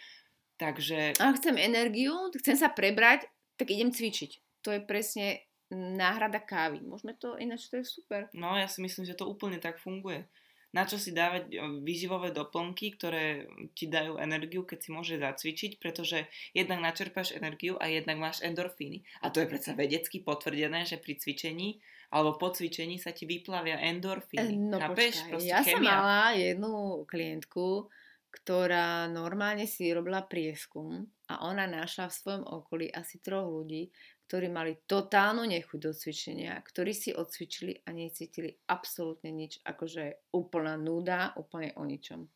Takže... 0.57 1.21
A 1.21 1.37
chcem 1.37 1.57
energiu, 1.61 2.17
chcem 2.41 2.57
sa 2.57 2.73
prebrať, 2.73 3.29
tak 3.61 3.69
idem 3.69 3.93
cvičiť. 3.93 4.65
To 4.65 4.73
je 4.73 4.81
presne 4.81 5.46
náhrada 5.73 6.39
kávy. 6.39 6.83
Môžeme 6.83 7.19
to, 7.19 7.35
ináč 7.39 7.67
to 7.71 7.83
je 7.83 7.87
super. 7.87 8.31
No, 8.37 8.55
ja 8.55 8.71
si 8.71 8.79
myslím, 8.83 9.03
že 9.07 9.19
to 9.19 9.27
úplne 9.27 9.59
tak 9.59 9.83
funguje. 9.83 10.27
Na 10.75 10.85
čo 10.85 11.01
si 11.01 11.17
dávať 11.17 11.57
výživové 11.81 12.37
doplnky, 12.37 13.01
ktoré 13.01 13.49
ti 13.73 13.89
dajú 13.89 14.21
energiu, 14.21 14.67
keď 14.69 14.79
si 14.83 14.91
môže 14.93 15.15
zacvičiť, 15.17 15.81
pretože 15.81 16.29
jednak 16.53 16.85
načerpáš 16.85 17.33
energiu 17.33 17.81
a 17.81 17.89
jednak 17.89 18.21
máš 18.21 18.45
endorfíny. 18.45 19.01
A 19.25 19.33
to 19.33 19.41
je 19.41 19.49
predsa 19.49 19.73
vedecky 19.73 20.21
potvrdené, 20.21 20.85
že 20.85 21.01
pri 21.01 21.17
cvičení 21.17 21.81
alebo 22.13 22.39
po 22.39 22.55
cvičení 22.55 23.01
sa 23.03 23.11
ti 23.11 23.27
vyplavia 23.27 23.83
endorfíny. 23.83 24.55
No 24.69 24.79
Chápeš? 24.79 25.27
Počkaj, 25.27 25.43
ja 25.43 25.65
chemia. 25.65 25.75
som 25.75 25.83
mala 25.83 26.23
jednu 26.37 26.73
klientku, 27.09 27.91
ktorá 28.31 29.09
normálne 29.09 29.65
si 29.65 29.91
robila 29.91 30.23
prieskum 30.23 31.09
a 31.27 31.43
ona 31.49 31.67
našla 31.67 32.13
v 32.13 32.19
svojom 32.21 32.45
okolí 32.47 32.87
asi 32.93 33.19
troch 33.19 33.49
ľudí, 33.49 33.91
ktorí 34.27 34.51
mali 34.51 34.75
totálnu 34.91 35.47
nechuť 35.47 35.79
do 35.79 35.95
cvičenia, 35.95 36.59
ktorí 36.67 36.91
si 36.91 37.15
odcvičili 37.15 37.87
a 37.87 37.95
necítili 37.95 38.59
absolútne 38.67 39.31
nič, 39.31 39.63
akože 39.63 40.35
úplná 40.35 40.75
nuda, 40.75 41.31
úplne 41.39 41.71
o 41.79 41.87
ničom. 41.87 42.27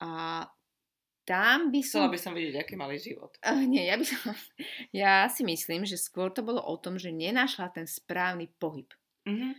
A 0.00 0.44
tam 1.28 1.68
by 1.68 1.80
som... 1.84 2.08
Chcela 2.08 2.16
by 2.16 2.22
som 2.22 2.32
vidieť, 2.32 2.56
aký 2.56 2.74
mali 2.80 2.96
život. 2.96 3.36
Uh, 3.44 3.66
nie, 3.68 3.84
ja 3.84 4.00
by 4.00 4.06
som... 4.08 4.32
Ja 5.04 5.28
si 5.28 5.44
myslím, 5.44 5.84
že 5.84 6.00
skôr 6.00 6.32
to 6.32 6.40
bolo 6.40 6.64
o 6.64 6.80
tom, 6.80 6.96
že 6.96 7.12
nenašla 7.12 7.76
ten 7.76 7.84
správny 7.84 8.48
pohyb. 8.56 8.88
Mm-hmm. 9.28 9.52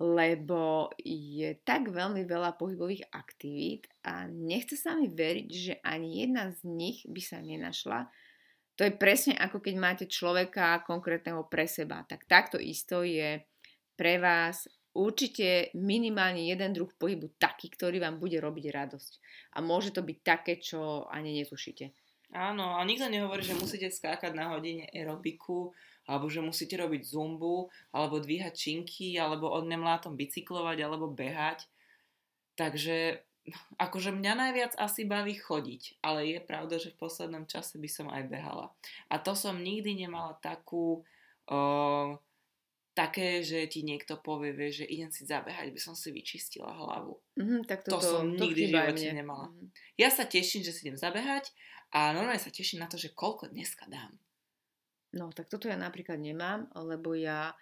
Lebo 0.00 0.88
je 0.96 1.60
tak 1.60 1.92
veľmi 1.92 2.24
veľa 2.24 2.56
pohybových 2.56 3.12
aktivít 3.12 3.84
a 4.00 4.24
nechce 4.32 4.80
sa 4.80 4.96
mi 4.96 5.12
veriť, 5.12 5.48
že 5.52 5.74
ani 5.84 6.24
jedna 6.24 6.48
z 6.56 6.64
nich 6.64 7.04
by 7.04 7.20
sa 7.20 7.44
nenašla, 7.44 8.08
to 8.74 8.86
je 8.86 8.92
presne 8.94 9.36
ako 9.36 9.60
keď 9.60 9.74
máte 9.76 10.04
človeka 10.08 10.82
konkrétneho 10.86 11.44
pre 11.46 11.68
seba. 11.68 12.06
Tak 12.06 12.24
takto 12.24 12.56
isto 12.56 13.04
je 13.04 13.44
pre 13.96 14.16
vás 14.16 14.64
určite 14.96 15.70
minimálne 15.76 16.48
jeden 16.48 16.74
druh 16.74 16.90
pohybu 16.96 17.36
taký, 17.38 17.70
ktorý 17.70 18.02
vám 18.02 18.18
bude 18.18 18.40
robiť 18.42 18.64
radosť. 18.72 19.12
A 19.54 19.62
môže 19.62 19.94
to 19.94 20.02
byť 20.02 20.18
také, 20.24 20.58
čo 20.58 21.06
ani 21.06 21.38
netušíte. 21.42 21.92
Áno, 22.30 22.78
a 22.78 22.80
nikto 22.86 23.10
nehovorí, 23.10 23.42
že 23.42 23.58
musíte 23.58 23.90
skákať 23.90 24.30
na 24.38 24.54
hodine 24.54 24.86
aerobiku, 24.94 25.74
alebo 26.06 26.30
že 26.30 26.42
musíte 26.42 26.78
robiť 26.78 27.02
zumbu, 27.02 27.66
alebo 27.90 28.22
dvíhať 28.22 28.54
činky, 28.54 29.18
alebo 29.18 29.50
od 29.50 29.66
nemlátom 29.66 30.14
bicyklovať, 30.14 30.78
alebo 30.82 31.10
behať. 31.10 31.66
Takže 32.54 33.22
akože 33.78 34.10
mňa 34.14 34.32
najviac 34.36 34.72
asi 34.76 35.06
baví 35.06 35.38
chodiť, 35.38 36.02
ale 36.04 36.26
je 36.36 36.40
pravda, 36.40 36.76
že 36.76 36.92
v 36.92 37.00
poslednom 37.00 37.44
čase 37.48 37.76
by 37.80 37.88
som 37.90 38.06
aj 38.08 38.28
behala. 38.28 38.72
A 39.08 39.18
to 39.20 39.32
som 39.32 39.60
nikdy 39.60 39.94
nemala 39.94 40.36
takú, 40.42 41.02
uh, 41.50 42.16
také, 42.92 43.40
že 43.40 43.64
ti 43.70 43.86
niekto 43.86 44.18
povie, 44.20 44.52
vie, 44.52 44.70
že 44.74 44.84
idem 44.84 45.08
si 45.08 45.24
zabehať, 45.24 45.72
by 45.72 45.80
som 45.80 45.94
si 45.96 46.10
vyčistila 46.10 46.68
hlavu. 46.68 47.16
Mm-hmm, 47.38 47.60
tak 47.64 47.86
to, 47.86 47.96
to 47.96 47.98
som 48.02 48.34
to 48.34 48.44
nikdy 48.44 48.68
v 48.68 48.76
živote 48.76 49.06
mne. 49.08 49.12
nemala. 49.24 49.46
Mm-hmm. 49.48 49.68
Ja 49.96 50.08
sa 50.10 50.24
teším, 50.26 50.66
že 50.66 50.74
si 50.74 50.88
idem 50.88 50.98
zabehať 50.98 51.54
a 51.94 52.12
normálne 52.12 52.42
sa 52.42 52.52
teším 52.52 52.82
na 52.82 52.90
to, 52.90 52.98
že 52.98 53.14
koľko 53.14 53.50
dneska 53.50 53.88
dám. 53.88 54.14
No, 55.10 55.34
tak 55.34 55.50
toto 55.50 55.66
ja 55.66 55.74
napríklad 55.74 56.22
nemám, 56.22 56.70
lebo 56.78 57.18
ja, 57.18 57.54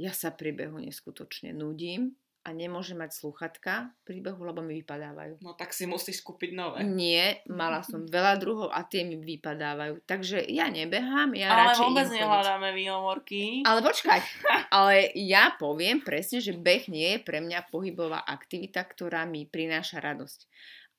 ja 0.00 0.12
sa 0.16 0.32
pri 0.32 0.56
behu 0.56 0.80
neskutočne 0.80 1.52
nudím 1.52 2.16
a 2.46 2.54
nemôžem 2.54 2.94
mať 2.94 3.18
sluchatka 3.18 3.90
pri 4.06 4.22
behu, 4.22 4.38
lebo 4.46 4.62
mi 4.62 4.78
vypadávajú. 4.78 5.42
No 5.42 5.58
tak 5.58 5.74
si 5.74 5.82
musíš 5.82 6.22
kúpiť 6.22 6.54
nové. 6.54 6.86
Nie, 6.86 7.42
mala 7.50 7.82
som 7.82 8.06
veľa 8.16 8.38
druhov 8.38 8.70
a 8.70 8.86
tie 8.86 9.02
mi 9.02 9.18
vypadávajú. 9.18 10.06
Takže 10.06 10.46
ja 10.46 10.70
nebehám, 10.70 11.34
ja 11.34 11.50
Ale 11.50 11.74
radšej 11.74 11.82
vôbec 11.82 12.06
idem 12.06 12.06
chodiť. 12.06 12.22
nehľadáme 12.22 12.68
výhovorky. 12.70 13.40
Ale 13.66 13.80
počkaj, 13.82 14.20
ale 14.78 15.10
ja 15.18 15.58
poviem 15.58 15.98
presne, 15.98 16.38
že 16.38 16.54
beh 16.54 16.86
nie 16.86 17.18
je 17.18 17.26
pre 17.26 17.42
mňa 17.42 17.66
pohybová 17.66 18.22
aktivita, 18.22 18.86
ktorá 18.86 19.26
mi 19.26 19.42
prináša 19.50 19.98
radosť. 19.98 20.46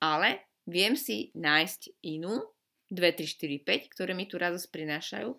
Ale 0.04 0.44
viem 0.68 1.00
si 1.00 1.32
nájsť 1.32 2.04
inú, 2.04 2.44
2, 2.92 3.24
3, 3.24 3.24
4, 3.24 3.64
5, 3.64 3.92
ktoré 3.96 4.12
mi 4.12 4.28
tu 4.28 4.36
radosť 4.36 4.68
prinášajú, 4.68 5.32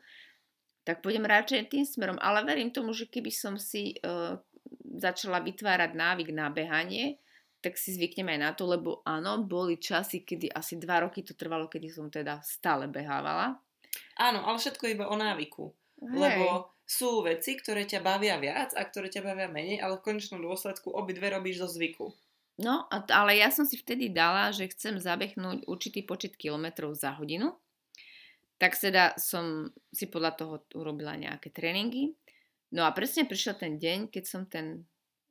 tak 0.89 1.05
pôjdem 1.05 1.29
radšej 1.29 1.69
tým 1.69 1.85
smerom. 1.85 2.17
Ale 2.17 2.41
verím 2.41 2.73
tomu, 2.73 2.97
že 2.97 3.05
keby 3.05 3.29
som 3.29 3.61
si 3.61 3.93
uh, 4.01 4.41
začala 4.97 5.43
vytvárať 5.45 5.93
návyk 5.93 6.29
na 6.33 6.49
behanie, 6.49 7.21
tak 7.59 7.75
si 7.75 7.91
zvyknem 7.93 8.33
aj 8.35 8.39
na 8.39 8.51
to, 8.55 8.63
lebo 8.65 9.03
áno, 9.03 9.43
boli 9.43 9.75
časy, 9.75 10.23
kedy 10.23 10.49
asi 10.55 10.79
dva 10.79 11.03
roky 11.03 11.21
to 11.21 11.35
trvalo, 11.35 11.67
kedy 11.67 11.91
som 11.91 12.07
teda 12.07 12.39
stále 12.39 12.87
behávala. 12.87 13.59
Áno, 14.15 14.39
ale 14.47 14.57
všetko 14.57 14.83
iba 14.87 15.05
o 15.11 15.15
návyku. 15.19 15.67
Hej. 15.99 16.15
Lebo 16.15 16.71
sú 16.87 17.21
veci, 17.21 17.59
ktoré 17.59 17.83
ťa 17.85 17.99
bavia 17.99 18.39
viac 18.39 18.73
a 18.73 18.81
ktoré 18.87 19.11
ťa 19.11 19.21
bavia 19.21 19.51
menej, 19.51 19.83
ale 19.83 19.99
v 19.99 20.05
konečnom 20.09 20.39
dôsledku 20.41 20.89
obidve 20.89 21.29
robíš 21.29 21.61
zo 21.61 21.67
zvyku. 21.69 22.09
No, 22.59 22.89
ale 22.91 23.39
ja 23.39 23.53
som 23.55 23.63
si 23.63 23.79
vtedy 23.79 24.11
dala, 24.11 24.51
že 24.51 24.67
chcem 24.67 24.99
zabehnúť 24.99 25.63
určitý 25.63 26.03
počet 26.03 26.35
kilometrov 26.35 26.91
za 26.91 27.15
hodinu. 27.15 27.55
Tak 28.59 28.75
teda 28.75 29.15
som 29.15 29.71
si 29.95 30.11
podľa 30.11 30.35
toho 30.35 30.55
urobila 30.75 31.15
nejaké 31.15 31.55
tréningy. 31.55 32.19
No 32.71 32.85
a 32.85 32.93
presne 32.93 33.25
prišiel 33.25 33.55
ten 33.55 33.75
deň, 33.75 34.09
keď 34.09 34.23
som 34.23 34.45
ten 34.45 34.85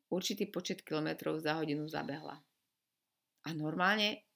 určitý 0.08 0.46
počet 0.46 0.82
kilometrov 0.82 1.38
za 1.38 1.54
hodinu 1.54 1.86
zabehla. 1.86 2.34
A 3.44 3.48
normálne 3.52 4.26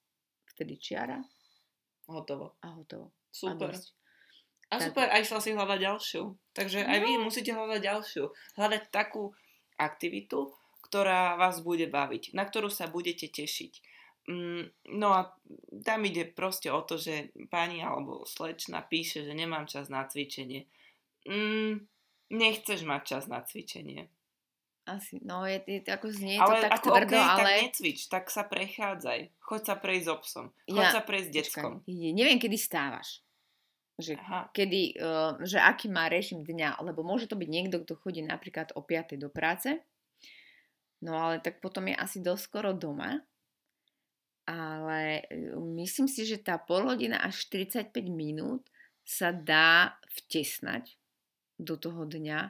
vtedy 0.49 0.79
čiara 0.79 1.19
Hotovo. 2.07 2.55
a 2.61 2.69
hotovo. 2.73 3.11
Super. 3.31 3.73
A 3.73 3.75
dosť. 3.75 3.87
A 4.69 4.75
Tak. 4.77 4.85
super, 4.89 5.07
aj 5.09 5.23
šla 5.25 5.41
si 5.41 5.51
hľadať 5.53 5.79
ďalšiu. 5.81 6.23
Takže 6.53 6.79
aj 6.81 6.99
vy 6.99 7.11
No. 7.17 7.25
musíte 7.27 7.53
hľadať 7.53 7.81
ďalšiu. 7.83 8.25
Hľadať 8.57 8.83
takú 8.89 9.33
aktivitu, 9.77 10.53
ktorá 10.83 11.37
vás 11.37 11.61
bude 11.61 11.89
baviť, 11.89 12.33
na 12.33 12.45
ktorú 12.45 12.69
sa 12.69 12.87
budete 12.87 13.29
tešiť. 13.29 13.73
Mm, 14.23 14.71
No 14.97 15.09
a 15.13 15.35
tam 15.83 16.05
ide 16.05 16.25
proste 16.25 16.71
o 16.71 16.79
to, 16.81 16.95
že 16.97 17.35
pani 17.51 17.83
alebo 17.83 18.23
slečna 18.25 18.81
píše, 18.81 19.27
že 19.27 19.35
nemám 19.35 19.67
čas 19.67 19.91
na 19.91 20.07
cvičenie. 20.07 20.71
Mm, 21.27 21.83
nechceš 22.33 22.89
mať 22.89 23.03
čas 23.05 23.25
na 23.29 23.45
cvičenie. 23.45 24.09
Asi, 24.83 25.23
no 25.23 25.47
je, 25.47 25.63
je, 25.63 25.79
ako 25.87 26.11
znie 26.11 26.43
ale 26.43 26.59
to 26.59 26.63
tak 26.67 26.73
ako 26.75 26.89
tvrdo, 26.91 27.15
okay, 27.15 27.23
tak 27.23 27.39
ale... 27.39 27.53
necvič, 27.63 27.99
tak 28.11 28.25
sa 28.35 28.43
prechádzaj. 28.43 29.21
Choď 29.39 29.63
sa 29.63 29.75
prejsť 29.79 30.07
so 30.11 30.17
psom. 30.27 30.47
Choď 30.67 30.87
Ja- 30.91 30.91
sa 30.91 31.03
prejsť 31.07 31.31
s. 31.31 31.55
Počkaj, 31.55 32.11
neviem, 32.11 32.39
kedy 32.43 32.59
stávaš. 32.59 33.23
Že 34.03 34.19
Aha. 34.19 34.51
kedy, 34.51 34.99
uh, 34.99 35.39
že 35.47 35.63
aký 35.63 35.87
má 35.87 36.11
režim 36.11 36.43
dňa, 36.43 36.83
lebo 36.83 37.07
môže 37.07 37.31
to 37.31 37.39
byť 37.39 37.47
niekto, 37.47 37.79
kto 37.87 37.95
chodí 37.95 38.27
napríklad 38.27 38.75
o 38.75 38.83
5. 38.83 39.15
do 39.23 39.31
práce, 39.31 39.79
no 40.99 41.15
ale 41.15 41.39
tak 41.39 41.63
potom 41.63 41.87
je 41.87 41.95
asi 41.95 42.19
dosť 42.19 42.43
skoro 42.43 42.71
doma, 42.75 43.23
ale 44.43 45.23
e, 45.31 45.55
myslím 45.79 46.11
si, 46.11 46.27
že 46.27 46.43
tá 46.43 46.59
pol 46.59 46.83
hodina 46.83 47.23
až 47.23 47.47
45 47.47 47.95
minút 48.11 48.67
sa 49.07 49.31
dá 49.31 49.95
vtesnať 50.11 50.99
do 51.63 51.75
toho 51.79 52.05
dňa. 52.05 52.41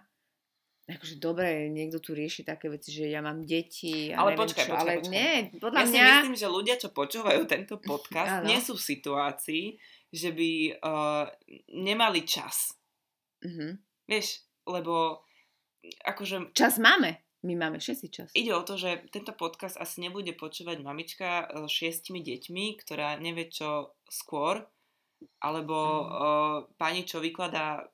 Akože 0.83 1.23
dobre, 1.23 1.71
niekto 1.71 2.03
tu 2.03 2.11
rieši 2.11 2.43
také 2.43 2.67
veci, 2.67 2.91
že 2.91 3.07
ja 3.07 3.23
mám 3.23 3.47
deti 3.47 4.11
a 4.11 4.19
Ale 4.19 4.35
neviem 4.35 4.43
počkaj, 4.43 4.65
čo, 4.67 4.73
počkaj, 4.75 4.83
ale 4.83 4.93
počkaj. 4.99 5.13
nie, 5.15 5.33
podľa 5.63 5.79
Ja 5.79 5.87
si 5.87 5.95
mňa... 5.95 6.07
myslím, 6.11 6.37
že 6.37 6.49
ľudia, 6.51 6.75
čo 6.75 6.89
počúvajú 6.91 7.43
tento 7.47 7.75
podcast, 7.79 8.43
nie 8.43 8.59
sú 8.59 8.75
v 8.75 8.83
situácii, 8.83 9.65
že 10.11 10.29
by 10.35 10.51
uh, 10.83 11.25
nemali 11.71 12.27
čas. 12.27 12.75
Mhm. 13.47 13.79
Vieš, 14.11 14.43
lebo 14.67 15.23
akože 16.03 16.51
Čas 16.55 16.83
máme. 16.83 17.23
My 17.43 17.59
máme 17.59 17.83
všetci 17.83 18.07
čas. 18.07 18.29
ide 18.39 18.55
o 18.55 18.63
to, 18.63 18.79
že 18.79 19.03
tento 19.11 19.35
podcast 19.35 19.75
asi 19.75 19.99
nebude 19.99 20.31
počúvať 20.31 20.79
mamička 20.79 21.51
so 21.51 21.67
šiestimi 21.67 22.23
deťmi, 22.23 22.79
ktorá 22.79 23.19
nevie 23.19 23.51
čo 23.51 23.99
skôr, 24.07 24.63
alebo 25.41 25.77
uh, 25.77 26.57
pani, 26.79 27.07
čo 27.07 27.19
vykladá 27.19 27.87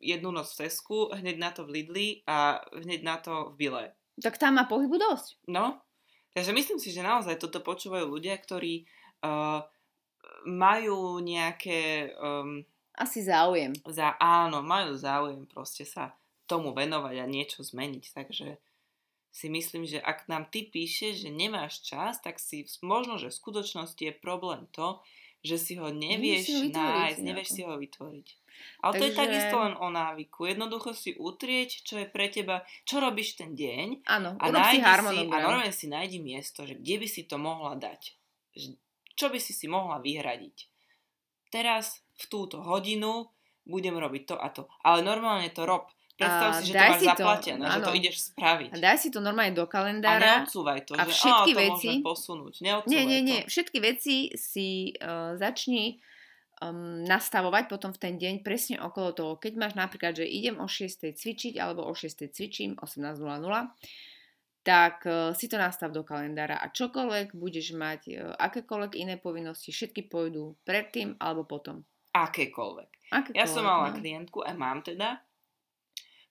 jednu 0.00 0.30
noc 0.30 0.50
v 0.54 0.66
Tesku, 0.66 1.12
hneď 1.12 1.36
na 1.36 1.50
to 1.50 1.66
v 1.66 1.80
Lidli 1.80 2.08
a 2.28 2.62
hneď 2.72 3.00
na 3.02 3.16
to 3.18 3.52
v 3.52 3.68
Bile. 3.68 3.84
Tak 4.18 4.38
tam 4.38 4.56
má 4.56 4.64
pohybu 4.64 4.94
dosť. 4.94 5.42
No, 5.50 5.82
takže 6.36 6.54
myslím 6.54 6.78
si, 6.78 6.94
že 6.94 7.02
naozaj 7.02 7.40
toto 7.40 7.58
počúvajú 7.64 8.06
ľudia, 8.06 8.38
ktorí 8.38 8.86
uh, 9.24 9.66
majú 10.46 11.18
nejaké, 11.18 12.14
um, 12.20 12.62
Asi 12.94 13.24
záujem. 13.24 13.74
za, 13.88 14.14
áno, 14.20 14.62
majú 14.62 14.94
záujem 14.94 15.48
proste 15.50 15.82
sa 15.82 16.14
tomu 16.44 16.76
venovať 16.76 17.16
a 17.18 17.26
niečo 17.26 17.64
zmeniť, 17.64 18.04
takže 18.12 18.60
si 19.34 19.50
myslím, 19.50 19.82
že 19.82 19.98
ak 19.98 20.30
nám 20.30 20.46
ty 20.46 20.70
píšeš, 20.70 21.26
že 21.26 21.30
nemáš 21.34 21.82
čas, 21.82 22.22
tak 22.22 22.38
si 22.38 22.62
možno, 22.86 23.18
že 23.18 23.34
v 23.34 23.40
skutočnosti 23.42 23.98
je 23.98 24.14
problém 24.14 24.70
to, 24.70 25.02
že 25.44 25.60
si 25.60 25.76
ho 25.76 25.92
nevieš 25.92 26.48
si 26.48 26.52
ho 26.56 26.62
nájsť, 26.72 27.20
nevieš 27.20 27.48
si 27.52 27.60
ho 27.62 27.76
vytvoriť. 27.76 28.28
Ale 28.80 28.92
to 28.96 29.04
je 29.04 29.12
Takže- 29.12 29.20
takisto 29.20 29.56
len 29.60 29.74
o 29.76 29.88
návyku. 29.92 30.40
Jednoducho 30.48 30.96
si 30.96 31.12
utrieť, 31.18 31.84
čo 31.84 32.00
je 32.00 32.06
pre 32.08 32.32
teba, 32.32 32.64
čo 32.88 33.02
robíš 33.02 33.36
ten 33.36 33.52
deň 33.52 34.08
Áno, 34.08 34.40
a 34.40 34.44
si 34.48 34.52
nájdi 34.56 34.80
si, 34.80 34.80
a 34.80 34.88
harmonogram. 34.88 35.42
normálne 35.44 35.74
si 35.74 35.86
nájdi 35.90 36.18
miesto, 36.24 36.64
že 36.64 36.78
kde 36.80 36.96
by 37.04 37.06
si 37.10 37.22
to 37.28 37.36
mohla 37.36 37.76
dať. 37.76 38.16
Čo 39.14 39.28
by 39.28 39.38
si 39.38 39.52
si 39.52 39.66
mohla 39.68 40.00
vyhradiť. 40.00 40.56
Teraz, 41.52 42.02
v 42.18 42.24
túto 42.30 42.62
hodinu, 42.62 43.30
budem 43.66 43.94
robiť 43.94 44.22
to 44.32 44.36
a 44.38 44.48
to. 44.50 44.66
Ale 44.82 45.02
normálne 45.02 45.50
to 45.50 45.66
rob. 45.66 45.90
Predstav 46.14 46.46
A 46.46 46.54
si, 46.54 46.70
že 46.70 46.72
to 46.72 46.78
daj 46.78 46.86
máš 46.86 46.94
si 46.94 47.06
to, 47.06 47.10
zaplatené, 47.10 47.64
že 47.66 47.80
to 47.82 47.92
ideš 47.98 48.16
spraviť. 48.30 48.68
A 48.70 48.76
daj 48.78 48.96
si 49.02 49.08
to 49.10 49.18
normálne 49.18 49.50
do 49.50 49.66
A 49.66 49.70
kalendára. 49.70 50.22
neodsúvaj 50.46 50.80
to, 50.86 50.92
a 50.94 51.02
že 51.02 51.10
všetky 51.10 51.50
á, 51.50 51.56
to 51.58 51.58
veci- 51.58 51.90
môžeme 51.90 52.06
posunúť. 52.06 52.54
Neodsúvaj 52.62 52.90
Nie, 52.94 53.02
nie, 53.02 53.20
nie. 53.26 53.40
to. 53.42 53.50
Všetky 53.50 53.78
veci 53.82 54.16
si 54.38 54.68
uh, 54.94 55.34
začni 55.34 55.98
um, 56.62 57.02
nastavovať 57.02 57.66
potom 57.66 57.90
v 57.90 57.98
ten 57.98 58.14
deň 58.14 58.46
presne 58.46 58.78
okolo 58.78 59.10
toho. 59.10 59.32
Keď 59.42 59.52
máš 59.58 59.74
napríklad, 59.74 60.14
že 60.14 60.22
idem 60.22 60.62
o 60.62 60.70
6. 60.70 61.02
cvičiť 61.18 61.58
alebo 61.58 61.82
o 61.82 61.90
6. 61.90 62.30
cvičím 62.30 62.78
18.00, 62.78 63.18
tak 64.62 65.02
uh, 65.04 65.34
si 65.34 65.50
to 65.50 65.58
nastav 65.58 65.90
do 65.90 66.06
kalendára 66.06 66.56
a 66.56 66.70
čokoľvek 66.70 67.34
budeš 67.34 67.74
mať, 67.74 68.00
uh, 68.14 68.38
akékoľvek 68.38 68.96
iné 68.96 69.18
povinnosti, 69.18 69.74
všetky 69.74 70.06
pôjdu 70.06 70.54
predtým 70.62 71.18
alebo 71.18 71.42
potom. 71.42 71.82
Akékoľvek. 72.14 73.10
Akékoľvek, 73.10 73.34
Ja 73.34 73.50
som 73.50 73.66
mala 73.66 73.90
no. 73.90 73.98
klientku, 73.98 74.46
a 74.46 74.54
mám 74.54 74.80
teda, 74.80 75.18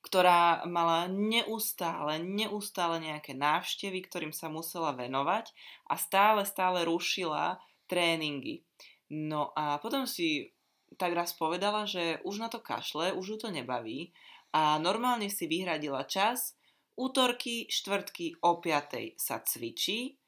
ktorá 0.03 0.67
mala 0.67 1.07
neustále, 1.07 2.19
neustále 2.19 2.99
nejaké 2.99 3.31
návštevy, 3.33 4.03
ktorým 4.03 4.35
sa 4.35 4.51
musela 4.51 4.91
venovať 4.91 5.55
a 5.87 5.95
stále, 5.95 6.43
stále 6.43 6.83
rušila 6.83 7.63
tréningy. 7.87 8.67
No 9.07 9.55
a 9.55 9.79
potom 9.79 10.03
si 10.03 10.51
tak 10.99 11.15
raz 11.15 11.31
povedala, 11.33 11.87
že 11.87 12.19
už 12.27 12.43
na 12.43 12.51
to 12.51 12.59
kašle, 12.59 13.15
už 13.15 13.25
ju 13.25 13.37
to 13.47 13.49
nebaví 13.49 14.11
a 14.53 14.77
normálne 14.77 15.31
si 15.31 15.49
vyhradila 15.49 16.05
čas, 16.05 16.53
útorky, 16.93 17.65
štvrtky 17.71 18.43
o 18.45 18.61
5 18.61 19.17
sa 19.17 19.41
cvičí 19.41 20.19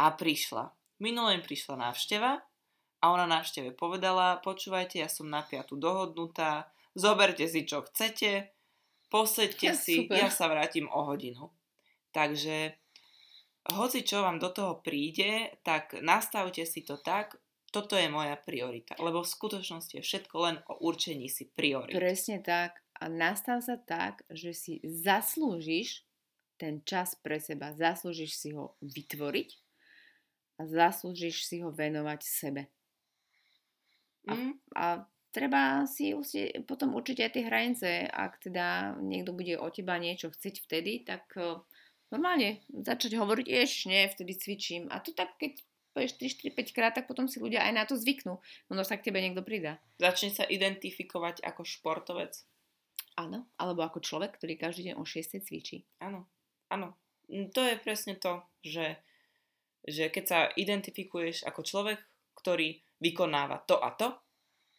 a 0.00 0.10
prišla. 0.10 0.72
Minulé 0.98 1.38
prišla 1.38 1.78
návšteva 1.78 2.32
a 3.02 3.04
ona 3.10 3.26
návšteve 3.26 3.74
povedala, 3.74 4.38
počúvajte, 4.42 5.02
ja 5.02 5.10
som 5.10 5.26
na 5.30 5.42
piatu 5.42 5.74
dohodnutá, 5.78 6.70
zoberte 6.94 7.46
si 7.46 7.66
čo 7.66 7.82
chcete, 7.86 8.54
poseďte 9.12 9.68
Ja, 9.68 9.76
si, 9.76 9.94
super. 10.00 10.16
ja 10.16 10.32
sa 10.32 10.48
vrátim 10.48 10.88
o 10.88 11.04
hodinu. 11.04 11.52
Takže 12.16 12.72
hoci 13.76 14.02
čo 14.02 14.24
vám 14.24 14.40
do 14.40 14.48
toho 14.48 14.80
príde, 14.80 15.52
tak 15.60 16.00
nastavte 16.00 16.64
si 16.64 16.80
to 16.80 16.96
tak, 16.96 17.36
toto 17.72 17.96
je 17.96 18.08
moja 18.08 18.36
priorita. 18.36 18.96
Lebo 18.96 19.20
v 19.24 19.32
skutočnosti 19.32 20.00
je 20.00 20.04
všetko 20.04 20.36
len 20.40 20.56
o 20.68 20.80
určení 20.80 21.28
si 21.28 21.48
priorit. 21.52 21.92
Presne 21.92 22.40
tak. 22.40 22.80
A 23.00 23.08
nastav 23.08 23.60
sa 23.60 23.76
tak, 23.76 24.24
že 24.30 24.54
si 24.56 24.78
zaslúžiš 24.84 26.04
ten 26.60 26.84
čas 26.86 27.18
pre 27.18 27.42
seba. 27.42 27.74
Zaslúžiš 27.74 28.32
si 28.38 28.48
ho 28.54 28.78
vytvoriť 28.84 29.50
a 30.60 30.68
zaslúžiš 30.68 31.48
si 31.48 31.64
ho 31.64 31.74
venovať 31.74 32.20
sebe. 32.22 32.70
Mm? 34.30 34.54
A 34.78 35.02
treba 35.32 35.88
si 35.88 36.12
potom 36.68 36.94
určiť 36.94 37.18
aj 37.24 37.30
tie 37.32 37.42
hranice. 37.48 37.88
Ak 38.12 38.38
teda 38.44 38.94
niekto 39.00 39.32
bude 39.32 39.56
o 39.56 39.66
teba 39.72 39.96
niečo 39.96 40.28
chceť 40.30 40.68
vtedy, 40.68 41.02
tak 41.02 41.26
eh, 41.40 41.58
normálne 42.12 42.60
začať 42.68 43.16
hovoriť, 43.16 43.46
ježiš, 43.48 43.88
nie, 43.88 44.12
vtedy 44.12 44.32
cvičím. 44.36 44.82
A 44.92 45.00
to 45.00 45.16
tak, 45.16 45.34
keď 45.40 45.58
povieš 45.96 46.20
3, 46.20 46.52
4, 46.52 46.72
5 46.72 46.76
krát, 46.76 46.92
tak 46.96 47.08
potom 47.08 47.28
si 47.28 47.40
ľudia 47.40 47.64
aj 47.64 47.72
na 47.72 47.84
to 47.88 47.96
zvyknú. 47.96 48.40
Ono 48.72 48.82
sa 48.84 48.96
k 49.00 49.08
tebe 49.08 49.20
niekto 49.20 49.44
pridá. 49.44 49.80
Začne 50.00 50.32
sa 50.32 50.44
identifikovať 50.44 51.44
ako 51.44 51.64
športovec. 51.64 52.32
Áno, 53.20 53.44
alebo 53.60 53.84
ako 53.84 54.00
človek, 54.00 54.40
ktorý 54.40 54.56
každý 54.56 54.92
deň 54.92 54.94
o 54.96 55.04
6 55.04 55.44
cvičí. 55.44 55.84
Áno, 56.00 56.24
áno. 56.72 56.96
to 57.28 57.60
je 57.60 57.76
presne 57.76 58.16
to, 58.16 58.40
že, 58.64 58.96
že 59.84 60.08
keď 60.08 60.24
sa 60.24 60.38
identifikuješ 60.56 61.44
ako 61.44 61.60
človek, 61.60 62.00
ktorý 62.32 62.80
vykonáva 63.04 63.60
to 63.68 63.76
a 63.76 63.92
to, 63.92 64.16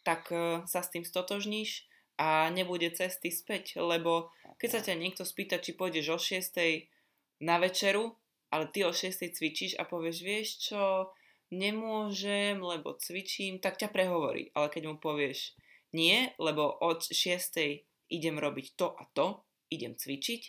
tak 0.06 0.30
e, 0.30 0.62
sa 0.68 0.84
s 0.84 0.92
tým 0.92 1.02
stotožníš 1.02 1.88
a 2.20 2.46
nebude 2.52 2.92
cesty 2.94 3.34
späť, 3.34 3.80
lebo 3.80 4.30
keď 4.62 4.68
sa 4.70 4.80
ťa 4.86 4.94
niekto 4.94 5.26
spýta, 5.26 5.58
či 5.58 5.74
pôjdeš 5.74 6.06
o 6.14 6.18
6 6.20 7.42
na 7.42 7.58
večeru, 7.58 8.14
ale 8.54 8.70
ty 8.70 8.86
o 8.86 8.94
6 8.94 9.34
cvičíš 9.34 9.74
a 9.80 9.82
povieš, 9.82 10.22
vieš 10.22 10.70
čo, 10.70 11.10
nemôžem, 11.50 12.62
lebo 12.62 12.94
cvičím, 12.94 13.58
tak 13.58 13.82
ťa 13.82 13.90
prehovorí. 13.90 14.54
Ale 14.54 14.70
keď 14.70 14.94
mu 14.94 14.96
povieš, 15.02 15.58
nie, 15.90 16.30
lebo 16.38 16.70
od 16.70 17.02
6 17.02 18.14
idem 18.14 18.38
robiť 18.38 18.78
to 18.78 18.94
a 18.94 19.02
to, 19.10 19.42
idem 19.74 19.98
cvičiť, 19.98 20.42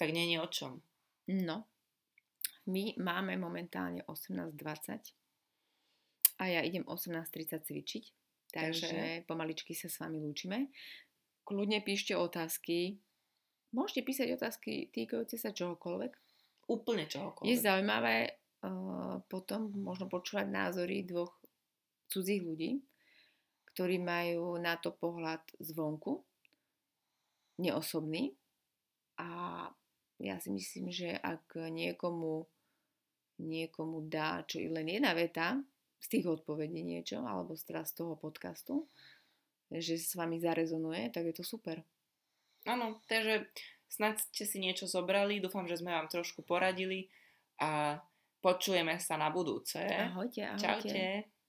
tak 0.00 0.16
nie 0.16 0.32
je 0.32 0.40
o 0.40 0.48
čom. 0.48 0.80
No, 1.28 1.68
my 2.66 2.96
máme 2.96 3.36
momentálne 3.36 4.00
18.20 4.08 5.12
a 6.40 6.44
ja 6.48 6.64
idem 6.64 6.88
18.30 6.88 7.68
cvičiť, 7.68 8.04
takže 8.50 8.90
Takže 8.90 9.24
pomaličky 9.30 9.72
sa 9.72 9.86
s 9.86 10.02
vami 10.02 10.18
lúčime. 10.18 10.70
Kľudne 11.46 11.82
píšte 11.82 12.14
otázky. 12.14 12.98
Môžete 13.70 14.02
písať 14.02 14.28
otázky 14.34 14.90
týkajúce 14.90 15.38
sa 15.38 15.54
čohokoľvek. 15.54 16.12
Úplne 16.70 17.04
čohokoľvek. 17.06 17.50
Je 17.50 17.56
zaujímavé 17.58 18.16
uh, 18.62 19.22
potom 19.26 19.70
možno 19.74 20.06
počúvať 20.10 20.46
názory 20.50 21.02
dvoch 21.06 21.34
cudzích 22.10 22.42
ľudí, 22.42 22.82
ktorí 23.70 24.02
majú 24.02 24.58
na 24.58 24.74
to 24.78 24.90
pohľad 24.90 25.42
zvonku, 25.62 26.22
neosobný. 27.62 28.34
A 29.22 29.28
ja 30.18 30.36
si 30.42 30.50
myslím, 30.50 30.90
že 30.90 31.14
ak 31.14 31.54
niekomu, 31.70 32.46
niekomu 33.38 34.10
dá 34.10 34.42
čo 34.44 34.58
i 34.58 34.66
len 34.66 34.90
jedna 34.90 35.14
veta, 35.14 35.60
z 36.00 36.06
tých 36.08 36.26
odpovedí 36.26 36.80
niečo, 36.80 37.20
alebo 37.22 37.52
teraz 37.60 37.92
z 37.92 38.04
toho 38.04 38.16
podcastu, 38.16 38.88
že 39.70 40.00
s 40.00 40.16
vami 40.16 40.40
zarezonuje, 40.40 41.12
tak 41.12 41.30
je 41.30 41.34
to 41.36 41.44
super. 41.44 41.84
Áno, 42.66 43.00
takže 43.06 43.46
snad 43.88 44.20
ste 44.20 44.44
si 44.44 44.58
niečo 44.60 44.88
zobrali, 44.88 45.38
dúfam, 45.40 45.68
že 45.68 45.78
sme 45.78 45.92
vám 45.92 46.08
trošku 46.08 46.42
poradili 46.42 47.08
a 47.60 48.00
počujeme 48.40 48.96
sa 48.96 49.20
na 49.20 49.28
budúce. 49.28 49.80
Ahojte, 49.80 50.56
ahojte. 50.56 50.64
Čaute. 50.64 51.39